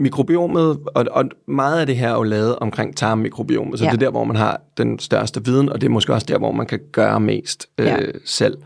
[0.00, 3.90] mikrobiomet, og, og meget af det her er jo lavet omkring tarmmikrobiomet, så ja.
[3.90, 6.38] det er der, hvor man har den største viden, og det er måske også der,
[6.38, 7.96] hvor man kan gøre mest øh, ja.
[8.24, 8.56] selv.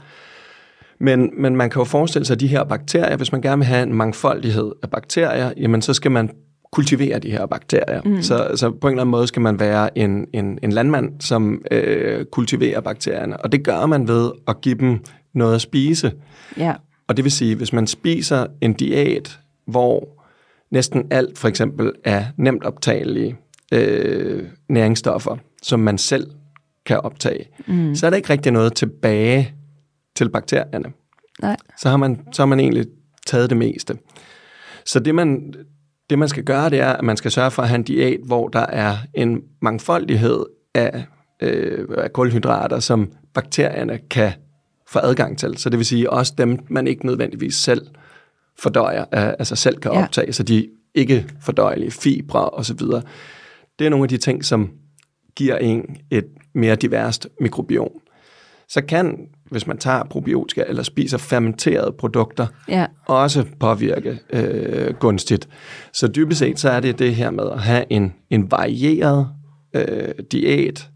[1.01, 3.67] Men, men man kan jo forestille sig, at de her bakterier, hvis man gerne vil
[3.67, 6.31] have en mangfoldighed af bakterier, jamen så skal man
[6.73, 8.03] kultivere de her bakterier.
[8.05, 8.23] Mm.
[8.23, 11.63] Så, så på en eller anden måde skal man være en, en, en landmand, som
[11.71, 13.37] øh, kultiverer bakterierne.
[13.37, 14.99] Og det gør man ved at give dem
[15.35, 16.13] noget at spise.
[16.57, 16.75] Ja.
[17.09, 20.25] Og det vil sige, hvis man spiser en diæt, hvor
[20.71, 23.37] næsten alt for eksempel er nemt optagelige
[23.73, 26.31] øh, næringsstoffer, som man selv
[26.87, 27.95] kan optage, mm.
[27.95, 29.55] så er der ikke rigtig noget tilbage
[30.17, 30.93] til bakterierne.
[31.43, 31.57] Nej.
[31.79, 32.87] Så har man, så har man egentlig
[33.27, 33.99] taget det meste.
[34.87, 35.55] Så det man,
[36.11, 38.21] det man skal gøre, det er, at man skal sørge for at have en diæt,
[38.25, 41.05] hvor der er en mangfoldighed af,
[41.43, 44.33] øh, af kulhydrater, som bakterierne kan
[44.89, 45.59] få adgang til.
[45.59, 47.87] Så det vil sige også dem, man ikke nødvendigvis selv
[48.59, 50.33] fordøjer, altså selv kan optage, ja.
[50.33, 52.79] så de ikke fordøjelige fibre osv.
[53.79, 54.71] Det er nogle af de ting, som
[55.37, 57.91] giver en et mere diverst mikrobiom.
[58.69, 62.87] Så kan hvis man tager probiotika eller spiser fermenterede produkter, ja.
[63.07, 65.49] også påvirke øh, gunstigt.
[65.93, 69.29] Så dybest set så er det det her med at have en, en varieret
[69.75, 70.89] øh, diæt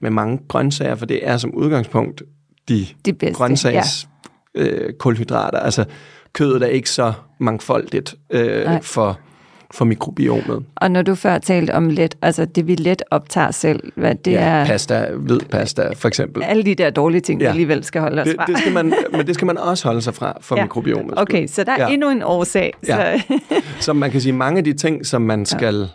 [0.00, 2.22] med mange grøntsager, for det er som udgangspunkt
[2.68, 4.08] de, de bedste, grøntsags
[4.54, 4.62] ja.
[4.62, 5.58] øh, kulhydrater.
[5.58, 5.84] Altså
[6.32, 9.20] kødet er ikke så mangfoldigt øh, for
[9.70, 10.64] for mikrobiomet.
[10.76, 14.32] Og når du før talte om let, altså det vi let optager selv, hvad det
[14.32, 14.66] ja, er...
[14.66, 16.42] pasta, hvid pasta for eksempel.
[16.42, 17.46] Alle de der dårlige ting, ja.
[17.46, 18.46] vi alligevel skal holde os det, fra.
[18.46, 20.62] Det skal man, men det skal man også holde sig fra for ja.
[20.62, 21.20] mikrobiomet.
[21.20, 21.88] Okay, så der er ja.
[21.88, 22.72] endnu en årsag.
[22.82, 22.96] Så.
[22.96, 23.20] Ja.
[23.80, 25.88] så man kan sige, mange af de ting, som man skal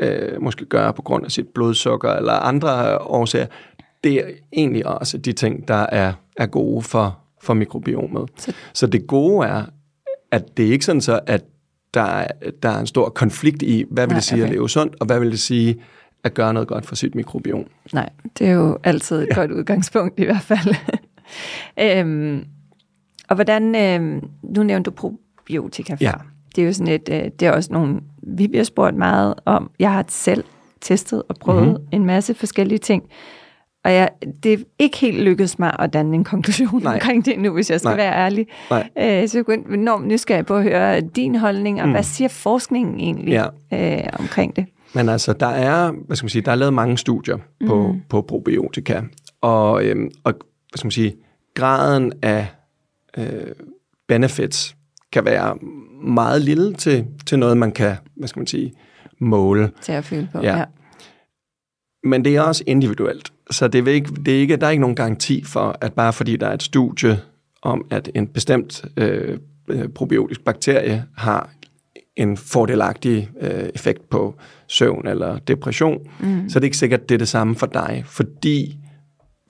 [0.00, 0.06] ja.
[0.06, 3.46] øh, måske gøre på grund af sit blodsukker eller andre årsager,
[4.04, 8.30] det er egentlig også de ting, der er, er gode for, for mikrobiomet.
[8.36, 8.52] Så.
[8.72, 9.62] så det gode er,
[10.32, 11.44] at det er ikke sådan så, at
[11.94, 12.26] der er,
[12.62, 14.48] der er en stor konflikt i, hvad vil Nej, det sige okay.
[14.48, 15.76] at leve sundt, og hvad vil det sige
[16.24, 17.64] at gøre noget godt for sit mikrobiom.
[17.92, 19.34] Nej, det er jo altid et ja.
[19.34, 20.74] godt udgangspunkt i hvert fald.
[21.98, 22.44] øhm,
[23.28, 26.12] og hvordan, øhm, nu nævnte du probiotika Ja.
[26.56, 29.70] Det er jo sådan et, øh, det er også nogle, vi bliver spurgt meget om.
[29.78, 30.44] Jeg har selv
[30.80, 31.88] testet og prøvet mm-hmm.
[31.92, 33.02] en masse forskellige ting.
[33.88, 34.10] Og jeg,
[34.42, 36.94] det er ikke helt lykkedes mig at danne en konklusion Nej.
[36.94, 37.96] omkring det nu, hvis jeg skal Nej.
[37.96, 38.46] være ærlig.
[38.70, 38.88] Nej.
[38.98, 41.92] Øh, så jeg er enormt nysgerrig på at høre din holdning, og mm.
[41.92, 43.46] hvad siger forskningen egentlig ja.
[43.98, 44.66] øh, omkring det?
[44.94, 48.00] Men altså, der er, hvad skal man sige, der er lavet mange studier på, mm.
[48.08, 49.02] på probiotika,
[49.40, 51.14] og, øhm, og hvad skal man sige,
[51.54, 52.46] graden af
[53.18, 53.26] øh,
[54.08, 54.76] benefits
[55.12, 55.56] kan være
[56.02, 58.72] meget lille til, til noget, man kan, hvad skal man sige,
[59.20, 59.70] måle.
[59.82, 60.58] Til at føle på, ja.
[60.58, 60.64] ja.
[62.04, 63.32] Men det er også individuelt.
[63.50, 66.12] Så det er ikke, det er ikke, der er ikke nogen garanti for, at bare
[66.12, 67.20] fordi der er et studie
[67.62, 71.50] om, at en bestemt øh, øh, probiotisk bakterie har
[72.16, 74.34] en fordelagtig øh, effekt på
[74.68, 76.48] søvn eller depression, mm.
[76.48, 78.02] så det er ikke sikkert, at det er det samme for dig.
[78.06, 78.78] Fordi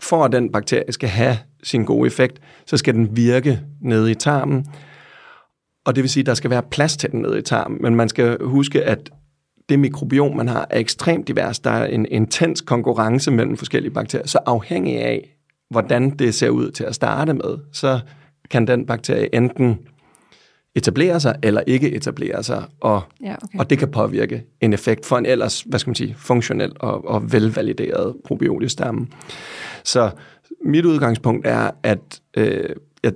[0.00, 4.14] for at den bakterie skal have sin gode effekt, så skal den virke nede i
[4.14, 4.66] tarmen.
[5.86, 7.78] Og det vil sige, at der skal være plads til den nede i tarmen.
[7.82, 9.10] Men man skal huske, at
[9.68, 11.58] det mikrobiom, man har, er ekstremt divers.
[11.58, 14.26] Der er en intens konkurrence mellem forskellige bakterier.
[14.26, 15.36] Så afhængig af,
[15.70, 18.00] hvordan det ser ud til at starte med, så
[18.50, 19.78] kan den bakterie enten
[20.74, 23.58] etablere sig eller ikke etablere sig, og, ja, okay.
[23.58, 27.08] og det kan påvirke en effekt for en ellers, hvad skal man sige, funktionel og,
[27.08, 29.06] og velvalideret probiotisk stamme.
[29.84, 30.10] Så
[30.64, 32.68] mit udgangspunkt er, at øh,
[33.02, 33.12] jeg,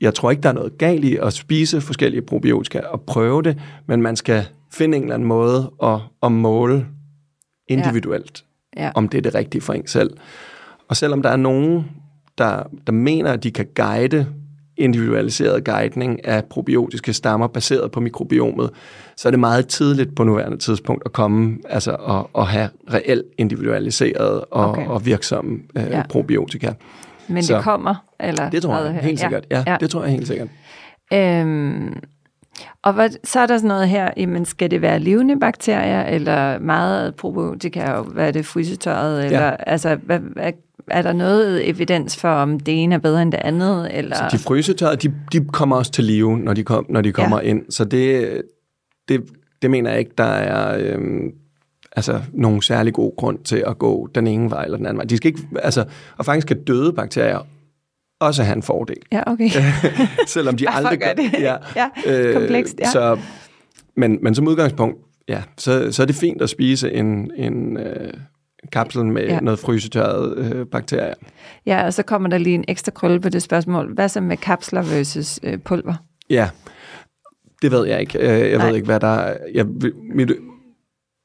[0.00, 3.60] jeg tror ikke, der er noget galt i at spise forskellige probiotika og prøve det,
[3.86, 6.86] men man skal finde en eller anden måde at, at måle
[7.68, 8.44] individuelt,
[8.76, 8.90] ja.
[8.94, 10.16] om det er det rigtige for en selv.
[10.88, 11.90] Og selvom der er nogen,
[12.38, 14.26] der, der mener, at de kan guide
[14.76, 18.70] individualiseret guidning af probiotiske stammer baseret på mikrobiomet,
[19.16, 23.26] så er det meget tidligt på nuværende tidspunkt at komme altså at, at have reelt
[23.38, 24.86] individualiseret og, okay.
[24.86, 26.02] og virksomme øh, ja.
[26.08, 26.72] probiotika.
[27.28, 27.94] Men så, det kommer?
[28.20, 29.46] Eller det tror jeg helt sikkert.
[29.50, 30.48] Ja, ja, det tror jeg helt sikkert.
[31.12, 32.00] Øhm,
[32.82, 36.58] og hvad, så er der sådan noget her, jamen skal det være levende bakterier, eller
[36.58, 39.54] meget probiotika, og hvad er det, frysetøjet, eller ja.
[39.66, 40.52] altså, hvad, hvad,
[40.88, 43.98] er der noget evidens for, om det ene er bedre end det andet?
[43.98, 44.16] Eller?
[44.16, 47.40] Så de frysetøjer, de, de kommer også til live, når de, kom, når de kommer
[47.40, 47.48] ja.
[47.48, 47.62] ind.
[47.70, 48.42] Så det,
[49.08, 49.24] det,
[49.62, 51.32] det mener jeg ikke, der er øhm,
[51.96, 55.04] altså, nogen særlig god grund til at gå den ene vej eller den anden vej.
[55.04, 55.84] De skal ikke, altså,
[56.16, 57.46] og faktisk kan døde bakterier
[58.22, 58.96] også have en fordel.
[59.12, 59.50] Ja, okay.
[60.26, 61.32] Selvom de aldrig gør det.
[61.32, 62.80] Ja, ja øh, komplekst.
[62.80, 62.90] Ja.
[62.90, 63.18] Så,
[63.96, 68.12] men, men som udgangspunkt, ja, så, så er det fint at spise en, en, øh,
[68.72, 69.40] kapsel med ja.
[69.40, 71.14] noget frysetørret øh, bakterier.
[71.66, 73.94] Ja, og så kommer der lige en ekstra krølle på det spørgsmål.
[73.94, 75.94] Hvad så med kapsler versus øh, pulver?
[76.30, 76.48] Ja,
[77.62, 78.18] det ved jeg ikke.
[78.18, 78.66] Øh, jeg Nej.
[78.66, 79.36] ved ikke, hvad der er.
[79.54, 79.66] Jeg,
[80.14, 80.32] mit,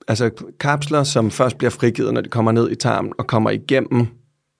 [0.07, 0.29] altså
[0.59, 4.07] kapsler, som først bliver frigivet, når de kommer ned i tarmen og kommer igennem.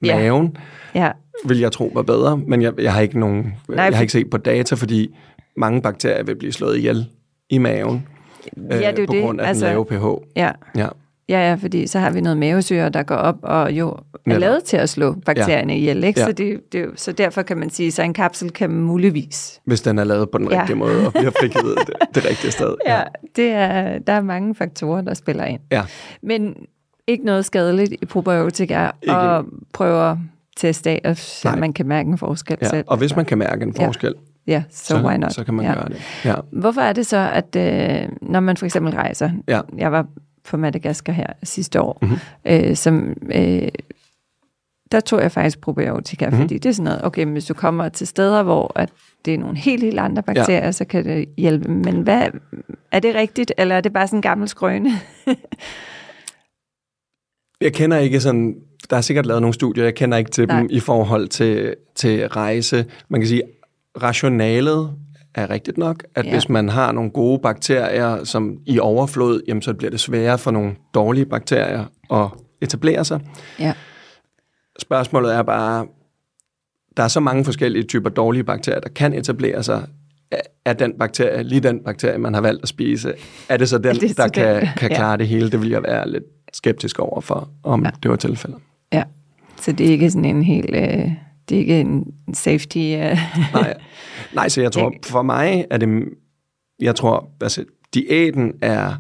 [0.02, 0.58] Maven,
[0.96, 1.12] ja.
[1.46, 4.14] vil jeg tro var bedre, men jeg, jeg har ikke nogen, Nej, jeg har ikke
[4.14, 5.16] set på data, fordi
[5.58, 7.06] mange bakterier vil blive slået ihjel
[7.50, 8.08] i maven
[8.58, 9.24] ja, det er øh, på det.
[9.24, 10.24] grund af altså, den lave pH.
[10.36, 10.52] Ja.
[10.76, 10.88] ja.
[11.30, 14.64] Ja, ja, fordi så har vi noget mavesyre, der går op og jo er lavet
[14.64, 15.80] til at slå bakterierne ja.
[15.80, 16.04] ihjel.
[16.04, 16.20] Ikke?
[16.20, 16.26] Ja.
[16.26, 19.62] Så, det, det, så derfor kan man sige, at en kapsel kan muligvis...
[19.66, 20.60] Hvis den er lavet på den ja.
[20.60, 22.76] rigtige måde og bliver frigivet det, det rigtige sted.
[22.86, 23.04] Ja, ja
[23.36, 25.60] det er, der er mange faktorer, der spiller ind.
[25.72, 25.84] Ja.
[26.24, 26.56] Men
[27.08, 29.16] ikke noget skadeligt i probiotika, ikke.
[29.16, 30.18] og prøve at
[30.58, 32.70] teste af, så man kan mærke en forskel ja.
[32.70, 32.86] selv.
[32.88, 34.22] Og hvis man kan mærke en forskel, ja.
[34.48, 35.34] Ja, so så, why not?
[35.34, 35.74] så kan man ja.
[35.74, 36.02] gøre det.
[36.26, 36.36] Ja.
[36.52, 39.62] Hvorfor er det så, at øh, når man for eksempel rejser, ja.
[39.78, 40.06] jeg var
[40.44, 42.18] på Madagaskar her sidste år, mm-hmm.
[42.46, 43.14] øh, som...
[43.32, 43.68] Øh,
[44.92, 46.42] der tog jeg faktisk probiotika, mm-hmm.
[46.42, 48.90] fordi det er sådan noget, okay, hvis du kommer til steder, hvor at
[49.26, 50.72] det er nogle helt, helt andre bakterier, ja.
[50.72, 51.72] så kan det hjælpe.
[51.72, 52.28] Men hvad,
[52.92, 54.90] er det rigtigt, eller er det bare sådan en gammel skrøne?
[57.62, 58.56] jeg kender ikke sådan,
[58.90, 60.60] der er sikkert lavet nogle studier, jeg kender ikke til Nej.
[60.60, 62.86] dem i forhold til, til rejse.
[63.10, 63.44] Man kan sige,
[64.02, 64.94] rationalet
[65.36, 66.32] er rigtigt nok, at ja.
[66.32, 70.52] hvis man har nogle gode bakterier som i overflod, jamen, så bliver det sværere for
[70.52, 72.28] nogle dårlige bakterier at
[72.62, 73.20] etablere sig.
[73.60, 73.74] Ja.
[74.80, 75.88] Spørgsmålet er bare,
[76.98, 79.88] der er så mange forskellige typer dårlige bakterier, der kan etablere sig.
[80.66, 83.14] Er den bakterie, lige den bakterie, man har valgt at spise,
[83.50, 85.18] er det så den, det der kan, kan klare ja.
[85.18, 85.52] det hele?
[85.52, 86.24] Det vil jeg være lidt
[86.58, 87.90] skeptisk over for, om ja.
[88.04, 88.60] det var tilfældet.
[88.94, 89.04] Ja,
[89.62, 90.76] så det er ikke sådan en helt...
[90.76, 91.12] Øh
[91.50, 92.78] det er ikke en safety...
[92.78, 93.18] Uh...
[93.54, 93.78] nej,
[94.34, 96.04] nej, så jeg tror, for mig er det...
[96.80, 98.94] Jeg tror, altså, diæten er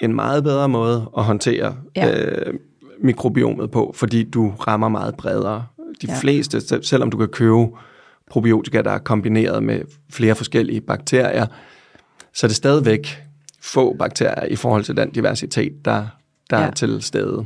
[0.00, 2.20] en meget bedre måde at håndtere ja.
[2.20, 2.54] øh,
[3.02, 5.66] mikrobiomet på, fordi du rammer meget bredere.
[6.02, 6.18] De ja.
[6.20, 7.66] fleste, selvom du kan købe
[8.30, 9.80] probiotika, der er kombineret med
[10.10, 11.46] flere forskellige bakterier,
[12.32, 13.22] så er det stadigvæk
[13.62, 16.06] få bakterier i forhold til den diversitet, der,
[16.50, 16.66] der ja.
[16.66, 17.44] er til stede.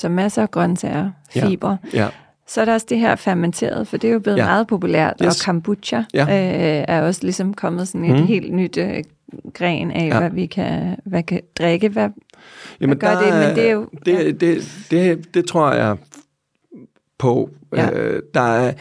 [0.00, 1.76] Så masser af grøntsager, fiber.
[1.94, 2.02] Ja.
[2.02, 2.08] ja.
[2.46, 4.44] Så er der også det her fermenteret, for det er jo blevet ja.
[4.44, 5.40] meget populært, yes.
[5.40, 6.22] og kombucha ja.
[6.22, 8.26] øh, er også ligesom kommet sådan et mm.
[8.26, 9.04] helt nyt øh,
[9.54, 10.18] gren af, ja.
[10.18, 11.88] hvad vi kan, hvad kan drikke.
[11.88, 12.08] Hvad,
[12.80, 13.48] Jamen, hvad gør der, det?
[13.48, 13.88] Men det er jo...
[14.06, 14.24] Det, ja.
[14.24, 15.96] det, det, det, det tror jeg
[17.18, 17.50] på.
[17.76, 17.90] Ja.
[17.90, 18.72] Øh, der er,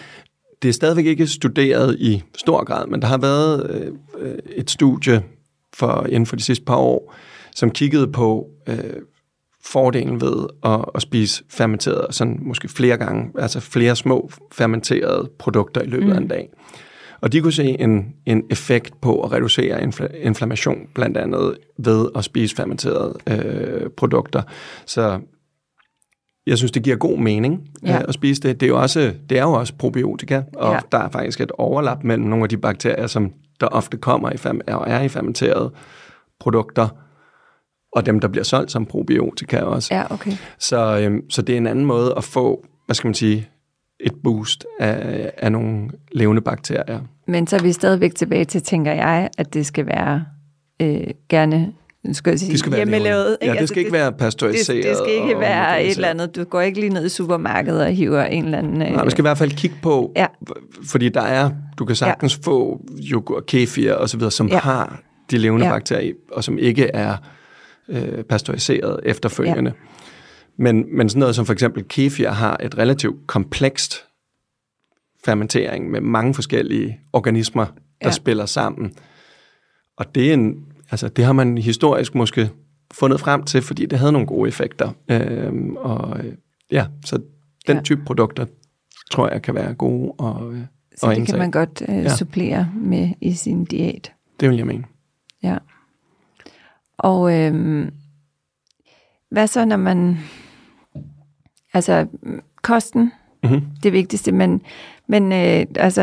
[0.62, 3.70] det er stadigvæk ikke studeret i stor grad, men der har været
[4.20, 5.24] øh, et studie
[5.74, 7.16] for, inden for de sidste par år,
[7.56, 8.78] som kiggede på øh,
[9.64, 15.82] fordelen ved at, at spise fermenteret, sådan måske flere gange, altså flere små fermenterede produkter
[15.82, 16.12] i løbet mm.
[16.12, 16.30] af en mm.
[16.30, 16.50] dag.
[17.22, 22.10] Og de kunne se en, en effekt på at reducere infl- inflammation, blandt andet ved
[22.16, 24.42] at spise fermenterede øh, produkter.
[24.86, 25.20] Så
[26.52, 27.98] jeg synes, det giver god mening ja.
[27.98, 28.60] øh, at spise det.
[28.60, 30.80] Det er, jo også, det er jo også probiotika, og ja.
[30.92, 34.36] der er faktisk et overlap mellem nogle af de bakterier, som der ofte kommer i
[34.36, 35.72] fam- og er i fermenterede
[36.40, 36.88] produkter,
[37.96, 39.96] og dem, der bliver solgt som probiotika også.
[39.96, 40.32] Ja, okay.
[40.60, 43.50] Så, øhm, så det er en anden måde at få, hvad skal man sige,
[44.00, 47.00] et boost af, af nogle levende bakterier.
[47.28, 50.26] Men så er vi stadigvæk tilbage til, tænker jeg, at det skal være
[50.82, 51.74] øh, gerne
[52.14, 53.38] skal jeg sige, det skal være hjemmelavet.
[53.42, 53.46] Ikke?
[53.46, 54.84] Ja, det altså, skal altså, ikke være pasteuriseret.
[54.84, 56.36] Det, det skal ikke være et eller andet.
[56.36, 58.74] Du går ikke lige ned i supermarkedet og hiver en eller anden...
[58.74, 60.28] Nej, man skal i hvert fald kigge på, ja.
[60.90, 62.52] fordi der er, du kan sagtens ja.
[62.52, 64.60] få yoghurt, kefir og så videre, som ja.
[64.60, 65.72] har de levende ja.
[65.72, 67.18] bakterier, og som ikke er
[67.90, 69.72] øh, pasteuriseret efterfølgende.
[69.72, 69.88] Ja.
[70.58, 74.06] Men, men sådan noget som for eksempel kefir har et relativt komplekst
[75.26, 77.66] fermentering med mange forskellige organismer,
[78.02, 78.12] der ja.
[78.12, 78.94] spiller sammen.
[79.98, 80.56] Og det, er en,
[80.92, 82.50] altså, det har man historisk måske
[82.92, 84.92] fundet frem til, fordi det havde nogle gode effekter.
[85.08, 86.20] Øh, og
[86.72, 87.22] ja, så
[87.68, 87.82] den ja.
[87.84, 88.46] type produkter
[89.12, 90.62] tror jeg kan være gode og øh,
[90.98, 92.16] Så og det kan man godt øh, ja.
[92.16, 94.12] supplere med i sin diæt.
[94.40, 94.84] Det vil jeg mene.
[95.44, 95.58] Ja.
[96.98, 97.88] Og øh,
[99.30, 100.18] hvad så, når man...
[101.74, 102.08] Altså,
[102.62, 103.12] kosten,
[103.44, 103.62] mm-hmm.
[103.84, 104.62] det vigtigste, men,
[105.08, 106.02] men øh, altså,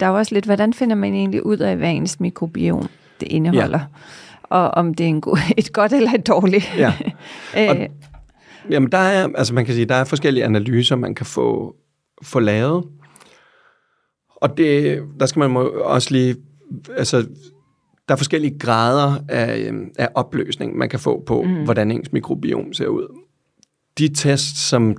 [0.00, 2.88] der er jo også lidt, hvordan finder man egentlig ud af, hvad ens mikrobiom
[3.22, 3.78] det indeholder?
[3.78, 3.86] Ja.
[4.42, 6.72] Og om det er en god, et godt eller et dårligt.
[6.76, 6.94] Ja.
[7.68, 7.76] Og,
[8.70, 11.76] jamen, der er, altså man kan sige, der er forskellige analyser, man kan få,
[12.22, 12.84] få lavet.
[14.36, 16.36] Og det, der skal man også lige,
[16.96, 17.26] altså,
[18.08, 21.64] der er forskellige grader af, af opløsning, man kan få på, mm.
[21.64, 23.18] hvordan ens mikrobiom ser ud.
[23.98, 24.96] De tests, som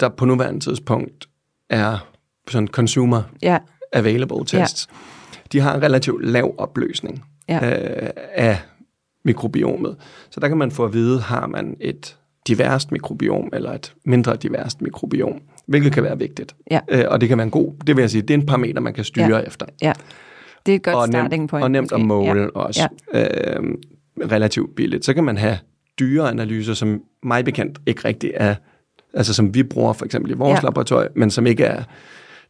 [0.00, 1.28] der på nuværende tidspunkt
[1.70, 2.08] er
[2.48, 3.58] sådan consumer ja.
[3.92, 5.38] available tests, ja.
[5.52, 7.70] de har en relativt lav opløsning ja.
[7.70, 8.58] øh, af
[9.24, 9.96] mikrobiomet.
[10.30, 12.16] Så der kan man få at vide, har man et
[12.48, 16.56] diverst mikrobiom eller et mindre diverst mikrobiom, hvilket kan være vigtigt.
[16.70, 16.80] Ja.
[16.88, 18.80] Øh, og det kan være en god, det vil jeg sige, det er en parameter,
[18.80, 19.38] man kan styre ja.
[19.38, 19.66] efter.
[19.82, 19.92] Ja.
[20.66, 21.64] Det er et godt og starting point.
[21.64, 21.94] Og nemt måske.
[21.94, 22.48] at måle ja.
[22.54, 22.88] også.
[23.14, 23.56] Ja.
[23.56, 23.64] Øh,
[24.30, 25.04] relativt billigt.
[25.04, 25.58] Så kan man have
[25.98, 28.54] dyre analyser, som mig bekendt ikke rigtig er,
[29.14, 30.66] altså som vi bruger for eksempel i vores ja.
[30.66, 31.82] laboratorium, men som ikke er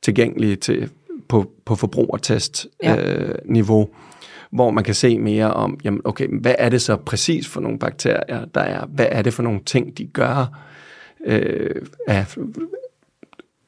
[0.02, 0.90] tilgængelige til,
[1.28, 2.78] på, på forbrugertest-niveau.
[2.82, 3.22] Ja.
[3.22, 3.88] Øh, niveau
[4.50, 7.78] hvor man kan se mere om, jamen okay, hvad er det så præcis for nogle
[7.78, 8.86] bakterier, der er?
[8.86, 10.58] Hvad er det for nogle ting, de gør
[11.26, 12.36] øh, af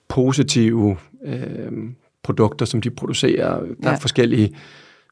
[0.09, 1.73] positive øh,
[2.23, 3.61] produkter, som de producerer?
[3.61, 3.93] Der ja.
[3.93, 4.57] er forskellige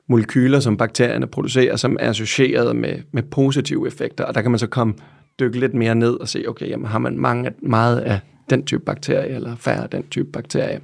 [0.08, 4.58] molekyler, som bakterierne producerer, som er associeret med, med positive effekter, og der kan man
[4.58, 4.94] så komme
[5.40, 8.84] dykke lidt mere ned og se, okay, jamen, har man mange, meget af den type
[8.84, 10.80] bakterie, eller færre af den type bakterie?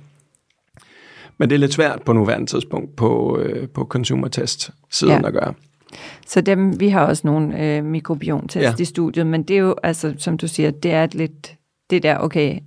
[1.39, 5.27] Men det er lidt svært på nuværende tidspunkt på, øh, på consumer-test-siden ja.
[5.27, 5.55] at gøre.
[6.27, 8.83] Så dem, vi har også nogle øh, mikrobiomtest ja.
[8.83, 11.55] i studiet, men det er jo, altså, som du siger, det er et lidt,
[11.91, 12.59] det der, okay,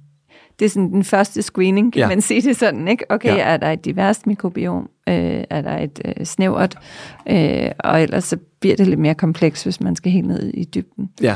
[0.59, 2.07] det er sådan den første screening, kan ja.
[2.07, 3.11] man sige det sådan, ikke?
[3.11, 3.43] Okay, ja.
[3.43, 4.89] er der et diverst mikrobiom?
[5.09, 6.77] Øh, er der et øh, snævert?
[7.29, 10.63] Øh, og ellers så bliver det lidt mere kompleks, hvis man skal helt ned i
[10.63, 11.09] dybden.
[11.21, 11.35] Ja,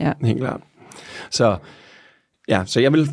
[0.00, 0.12] ja.
[0.22, 0.60] helt klart.
[1.30, 1.56] Så,
[2.48, 3.08] ja, så jeg vil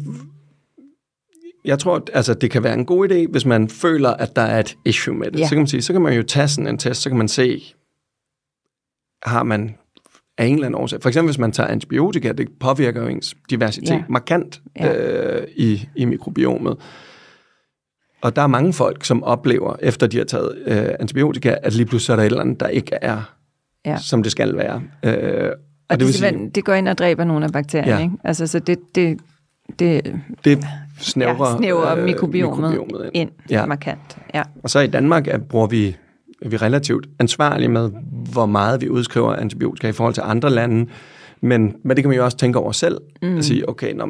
[1.65, 4.59] jeg tror, altså, det kan være en god idé, hvis man føler, at der er
[4.59, 5.39] et issue med det.
[5.39, 5.45] Ja.
[5.45, 7.27] Så, kan man sige, så kan man jo tage sådan en test, så kan man
[7.27, 7.63] se,
[9.23, 9.75] har man
[10.37, 11.01] af en eller anden årsag.
[11.01, 14.03] For eksempel, hvis man tager antibiotika, det påvirker jo ens diversitet ja.
[14.09, 14.93] markant ja.
[14.93, 16.77] Øh, i, i mikrobiomet.
[18.21, 21.85] Og der er mange folk, som oplever, efter de har taget øh, antibiotika, at lige
[21.85, 23.35] pludselig er der et eller andet, der ikke er,
[23.85, 23.97] ja.
[23.97, 24.81] som det skal være.
[25.03, 25.13] Øh,
[25.45, 25.55] og,
[25.89, 27.99] og det, det, sige, det går ind og dræber nogle af bakterierne, ja.
[27.99, 28.15] ikke?
[28.23, 29.19] Altså, så det, det,
[29.79, 30.65] det, det
[30.99, 33.65] snævrer, ja, snævrer øh, mikrobiomet, mikrobiomet ind, ind ja.
[33.65, 34.17] markant.
[34.33, 34.43] Ja.
[34.63, 35.95] Og så i Danmark er, bruger vi,
[36.41, 37.89] er vi relativt ansvarlige med,
[38.33, 40.89] hvor meget vi udskriver antibiotika i forhold til andre lande.
[41.41, 42.97] Men, men det kan man jo også tænke over selv.
[43.21, 43.37] Mm.
[43.37, 44.09] At sige, okay, når,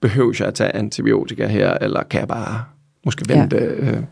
[0.00, 2.64] behøver jeg at tage antibiotika her, eller kan jeg bare
[3.04, 3.56] måske vente...
[3.56, 3.64] Ja.
[3.64, 4.02] Øh,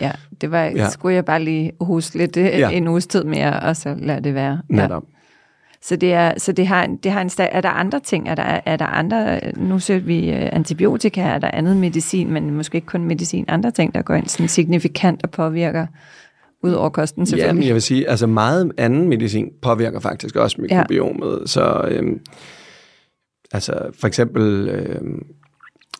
[0.00, 0.88] Ja, det var, ja.
[0.88, 2.70] skulle jeg bare lige huske lidt øh, ja.
[2.70, 4.60] en uges tid mere, og så lade det være.
[4.70, 4.74] Ja.
[4.74, 5.02] Netop.
[5.82, 8.28] Så det er, så det har, det har en er der andre ting?
[8.28, 12.50] Er der, er der andre, nu ser vi uh, antibiotika, er der andet medicin, men
[12.50, 15.86] måske ikke kun medicin, andre ting, der går ind sådan signifikant og påvirker
[16.62, 17.62] ud over kosten selvfølgelig?
[17.62, 21.46] Ja, jeg vil sige, altså meget anden medicin påvirker faktisk også mikrobiomet, ja.
[21.46, 22.20] så øhm,
[23.52, 25.26] altså for eksempel øhm,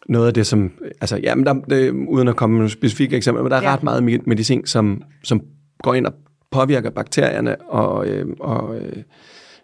[0.08, 3.16] noget af det, som, altså ja, men der, det, uden at komme med nogle specifikke
[3.16, 3.72] eksempler, men der er ja.
[3.72, 5.40] ret meget medicin, som, som
[5.82, 6.12] går ind og
[6.50, 9.02] påvirker bakterierne og, øh, og øh,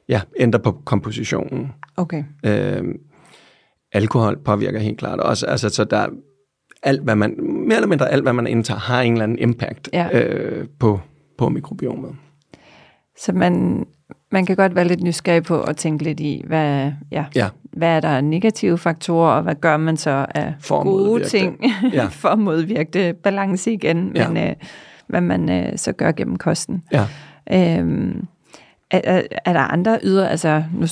[0.09, 1.73] ja, ændre på kompositionen.
[1.97, 2.25] Okay.
[2.47, 2.85] Øh,
[3.93, 5.47] alkohol påvirker helt klart også.
[5.47, 6.07] Altså, så der
[6.83, 9.89] alt, hvad man, mere eller mindre alt, hvad man indtager, har en eller anden impact
[9.93, 10.21] ja.
[10.21, 11.01] øh, på,
[11.39, 12.17] på mikrobiomet.
[13.19, 13.87] Så man,
[14.33, 17.49] man kan godt være lidt nysgerrig på at tænke lidt i, hvad, ja, ja.
[17.73, 21.61] hvad er der negative faktorer, og hvad gør man så af for gode ting
[21.93, 22.05] ja.
[22.05, 24.29] for at modvirke det balance igen, ja.
[24.29, 24.55] men øh,
[25.07, 26.83] hvad man øh, så gør gennem kosten.
[26.93, 27.07] Ja.
[27.53, 28.27] Øhm,
[28.93, 30.87] er, er, er der andre ydre, altså nu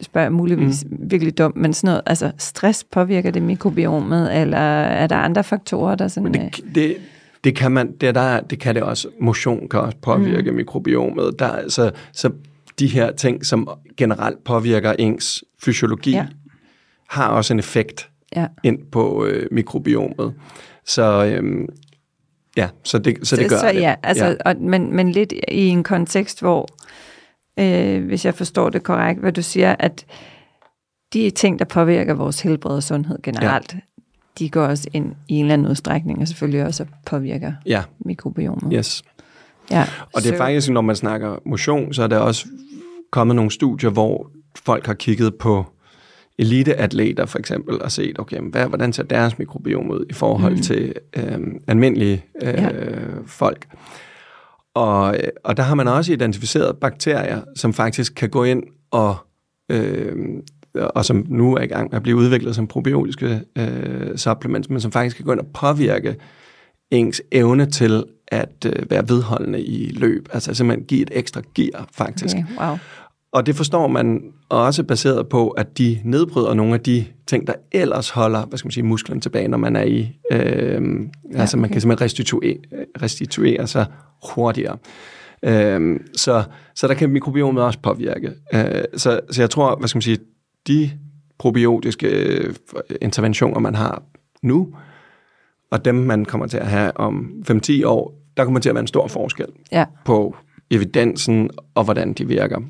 [0.00, 1.10] spørger jeg muligvis mm.
[1.10, 5.94] virkelig dumt, men sådan noget, altså stress påvirker det mikrobiomet, eller er der andre faktorer,
[5.94, 6.32] der sådan...
[6.32, 6.96] Men det, det,
[7.44, 10.56] det kan man, det, der, det kan det også, motion kan også påvirke mm.
[10.56, 11.38] mikrobiomet.
[11.38, 12.30] Der, altså, så
[12.78, 16.26] de her ting, som generelt påvirker ens fysiologi, ja.
[17.08, 18.46] har også en effekt ja.
[18.62, 20.34] ind på øh, mikrobiomet.
[20.86, 21.66] Så øhm,
[22.56, 23.80] ja, så det, så det gør så, det.
[23.80, 24.34] Ja, altså, ja.
[24.44, 26.68] Og, men, men lidt i en kontekst, hvor
[27.58, 30.06] øh, hvis jeg forstår det korrekt, hvad du siger, at
[31.12, 33.78] de ting, der påvirker vores helbred og sundhed generelt, ja.
[34.38, 37.82] de går også ind i en eller anden udstrækning, og selvfølgelig også påvirker ja.
[37.98, 38.72] mikrobiomet.
[38.72, 39.02] Yes.
[39.70, 39.84] Ja,
[40.14, 40.36] og det er så...
[40.36, 42.46] faktisk, når man snakker motion, så er det også
[43.10, 44.30] kommet nogle studier, hvor
[44.64, 45.66] folk har kigget på
[46.38, 50.62] eliteatleter for eksempel, og set, okay, hvad, hvordan ser deres mikrobiom ud i forhold mm.
[50.62, 52.68] til øh, almindelige øh, ja.
[53.26, 53.66] folk.
[54.74, 59.16] Og, og der har man også identificeret bakterier, som faktisk kan gå ind og,
[59.70, 60.16] øh,
[60.74, 64.80] og som nu er i gang med at blive udviklet som probiotiske øh, supplements, men
[64.80, 66.16] som faktisk kan gå ind og påvirke
[66.90, 70.28] ens evne til at øh, være vedholdende i løb.
[70.32, 72.36] Altså simpelthen give et ekstra gear, faktisk.
[72.36, 72.78] Okay, wow.
[73.32, 77.52] Og det forstår man også baseret på, at de nedbryder nogle af de ting, der
[77.72, 80.18] ellers holder hvad skal man sige, musklerne tilbage, når man er i...
[80.32, 80.82] Øh,
[81.32, 81.72] ja, altså man okay.
[81.72, 82.56] kan simpelthen restituere,
[83.02, 83.86] restituere sig
[84.34, 84.76] hurtigere.
[85.42, 88.32] Øh, så, så der kan mikrobiomet også påvirke.
[88.54, 90.18] Øh, så, så jeg tror, hvad skal man sige,
[90.66, 90.90] de
[91.38, 92.54] probiotiske øh,
[93.02, 94.02] interventioner, man har
[94.42, 94.74] nu,
[95.70, 98.80] og dem, man kommer til at have om 5-10 år, der kommer til at være
[98.80, 99.84] en stor forskel ja.
[100.04, 100.36] på
[100.70, 102.60] evidensen og hvordan de virker.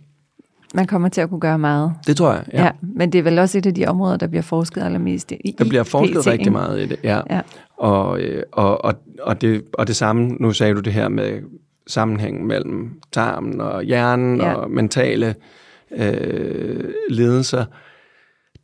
[0.75, 1.93] Man kommer til at kunne gøre meget.
[2.07, 2.65] Det tror jeg, ja.
[2.65, 2.71] ja.
[2.83, 5.55] Men det er vel også et af de områder, der bliver forsket allermest i.
[5.59, 7.21] Der bliver forsket PT, rigtig meget i det, ja.
[7.31, 7.41] ja.
[7.77, 11.41] Og, øh, og, og, og, det, og det samme, nu sagde du det her med
[11.87, 14.55] sammenhængen mellem tarmen og hjernen ja.
[14.55, 15.35] og mentale
[15.97, 17.65] øh, lidelser.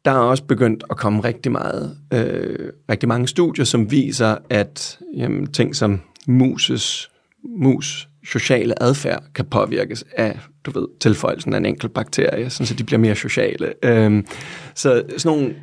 [0.05, 4.99] Der er også begyndt at komme rigtig meget, øh, rigtig mange studier, som viser, at
[5.17, 7.11] jamen, ting som muses,
[7.59, 12.85] mus sociale adfærd kan påvirkes af, du ved, tilføjelsen af en enkelt bakterie, så de
[12.85, 13.73] bliver mere sociale.
[13.83, 14.27] Øhm,
[14.75, 15.55] så sådan nogle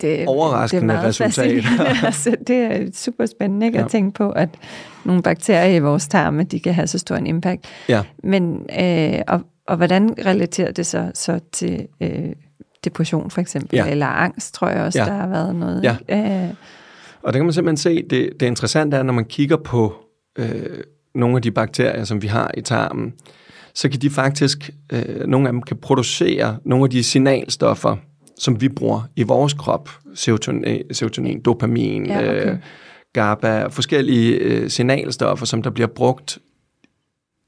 [0.00, 1.84] det, overraskende det er resultater.
[2.06, 3.84] altså, det er super spændende ikke, ja.
[3.84, 4.48] at tænke på, at
[5.04, 7.66] nogle bakterier i vores tarme, de kan have så stor en impact.
[7.88, 8.02] Ja.
[8.24, 12.32] Men, øh, og, og hvordan relaterer det sig så til øh,
[12.84, 13.86] depression for eksempel, ja.
[13.86, 15.04] eller angst, tror jeg også, ja.
[15.04, 15.84] der har været noget.
[15.84, 15.96] Ja.
[16.08, 16.54] Øh.
[17.22, 19.94] Og der kan man simpelthen se, det, det interessante er, når man kigger på
[20.38, 20.80] øh,
[21.14, 23.14] nogle af de bakterier, som vi har i tarmen,
[23.78, 27.96] så kan de faktisk, øh, nogle af dem kan producere nogle af de signalstoffer,
[28.38, 29.90] som vi bruger i vores krop.
[30.14, 32.52] Serotonin, serotonin dopamin, ja, okay.
[32.52, 32.58] øh,
[33.12, 36.38] GABA, forskellige øh, signalstoffer, som der bliver brugt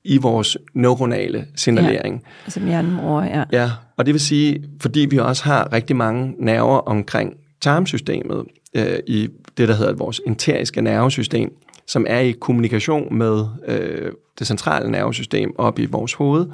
[0.05, 2.15] i vores neuronale signalering.
[2.15, 3.45] Ja, altså hjernen bruger, ja.
[3.53, 8.45] Ja, og det vil sige, fordi vi også har rigtig mange nerver omkring tarmsystemet,
[8.77, 11.53] øh, i det, der hedder vores enteriske nervesystem,
[11.91, 16.47] som er i kommunikation med øh, det centrale nervesystem op i vores hoved,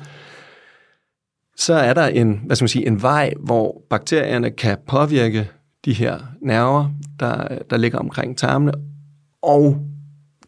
[1.56, 5.50] så er der en, hvad skal man sige, en vej, hvor bakterierne kan påvirke
[5.84, 8.72] de her nerver, der, der ligger omkring tarmene,
[9.42, 9.76] og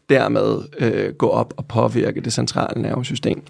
[0.09, 3.43] dermed øh, gå op og påvirke det centrale nervesystem.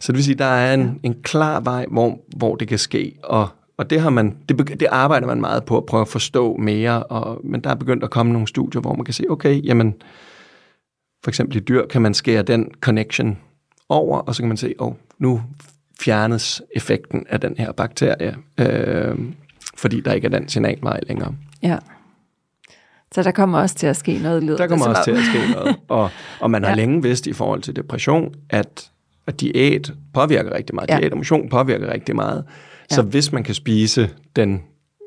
[0.00, 3.18] Så det vil sige, der er en, en klar vej, hvor, hvor det kan ske,
[3.24, 6.56] og, og det, har man, det, det arbejder man meget på at prøve at forstå
[6.56, 9.64] mere, og, men der er begyndt at komme nogle studier, hvor man kan se, okay,
[9.64, 9.94] jamen,
[11.24, 13.38] for eksempel i dyr, kan man skære den connection
[13.88, 15.42] over, og så kan man se, oh, nu
[16.00, 19.18] fjernes effekten af den her bakterie, øh,
[19.76, 21.34] fordi der ikke er den signalvej længere.
[21.62, 21.78] Ja.
[23.12, 25.52] Så der kommer også til at ske noget, lyder Der kommer også til at ske
[25.52, 25.76] noget.
[25.88, 26.10] Og,
[26.40, 26.76] og man har ja.
[26.76, 28.90] længe vidst i forhold til depression, at,
[29.26, 30.90] at diæt påvirker rigtig meget.
[30.90, 30.98] Ja.
[30.98, 32.44] Diæt og motion påvirker rigtig meget.
[32.90, 32.94] Ja.
[32.94, 34.62] Så hvis man kan spise den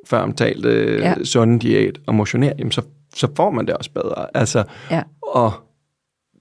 [0.06, 1.24] før omtalte ja.
[1.24, 2.82] sunde diæt og motionere, jamen så,
[3.16, 4.38] så får man det også bedre.
[4.38, 5.04] Altså, ja.
[5.22, 5.67] Og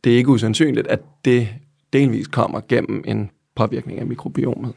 [0.07, 1.49] det er ikke usandsynligt, at det
[1.93, 4.73] delvis kommer gennem en påvirkning af mikrobiomet.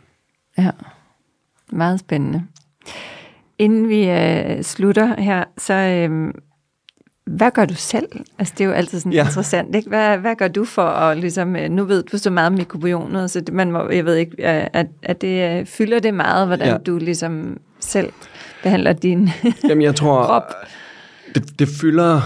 [0.57, 0.71] Ja,
[1.71, 2.43] meget spændende.
[3.57, 6.33] Inden vi øh, slutter her, så øh,
[7.25, 8.07] hvad gør du selv?
[8.39, 9.25] Altså det er jo altid sådan ja.
[9.25, 9.89] interessant, ikke?
[9.89, 13.31] Hvad, hvad gør du for at ligesom, øh, nu ved du så meget om mikrobiomet,
[13.31, 16.67] så det, man må, jeg ved ikke, at, at det øh, fylder det meget, hvordan
[16.67, 16.77] ja.
[16.77, 18.13] du ligesom selv
[18.63, 19.29] behandler din
[19.69, 20.53] Jamen, jeg tror, krop?
[21.35, 22.21] Det, det fylder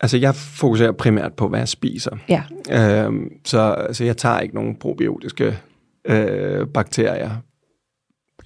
[0.00, 2.16] Altså, jeg fokuserer primært på, hvad jeg spiser.
[2.28, 2.42] Ja.
[2.72, 5.58] Øhm, så altså, jeg tager ikke nogen probiotiske
[6.04, 7.30] øh, bakterier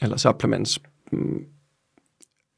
[0.02, 0.80] eller supplements,
[1.12, 1.40] mm,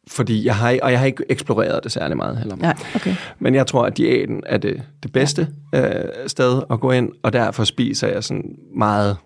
[0.08, 2.56] fordi jeg har, og jeg har ikke eksploreret det særlig meget heller.
[2.62, 3.14] Ja, okay.
[3.38, 6.04] Men jeg tror, at diæten er det, det bedste ja.
[6.04, 9.16] øh, sted at gå ind, og derfor spiser jeg sådan meget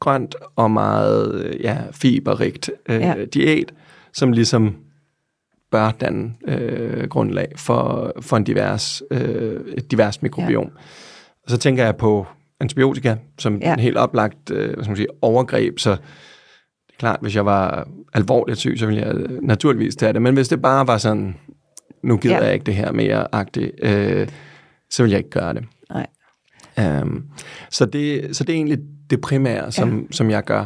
[0.00, 3.14] grønt og meget ja, fiberrigt øh, ja.
[3.34, 3.72] diæt,
[4.12, 4.76] som ligesom
[5.70, 10.64] bør danne øh, grundlag for, for en divers, øh, et divers mikrobiom.
[10.64, 10.80] Ja.
[11.44, 12.26] Og så tænker jeg på
[12.60, 13.72] antibiotika som ja.
[13.72, 17.46] en helt oplagt øh, hvad skal man sige, overgreb, så det er klart, hvis jeg
[17.46, 20.22] var alvorligt syg, så ville jeg naturligvis tage det.
[20.22, 21.36] Men hvis det bare var sådan,
[22.02, 22.44] nu gider ja.
[22.44, 24.28] jeg ikke det her mere-agtigt, øh,
[24.90, 25.64] så vil jeg ikke gøre det.
[25.90, 26.06] Nej.
[27.02, 27.24] Um,
[27.70, 28.78] så, det, så det er egentlig
[29.10, 30.06] det primære, som, ja.
[30.10, 30.64] som jeg gør.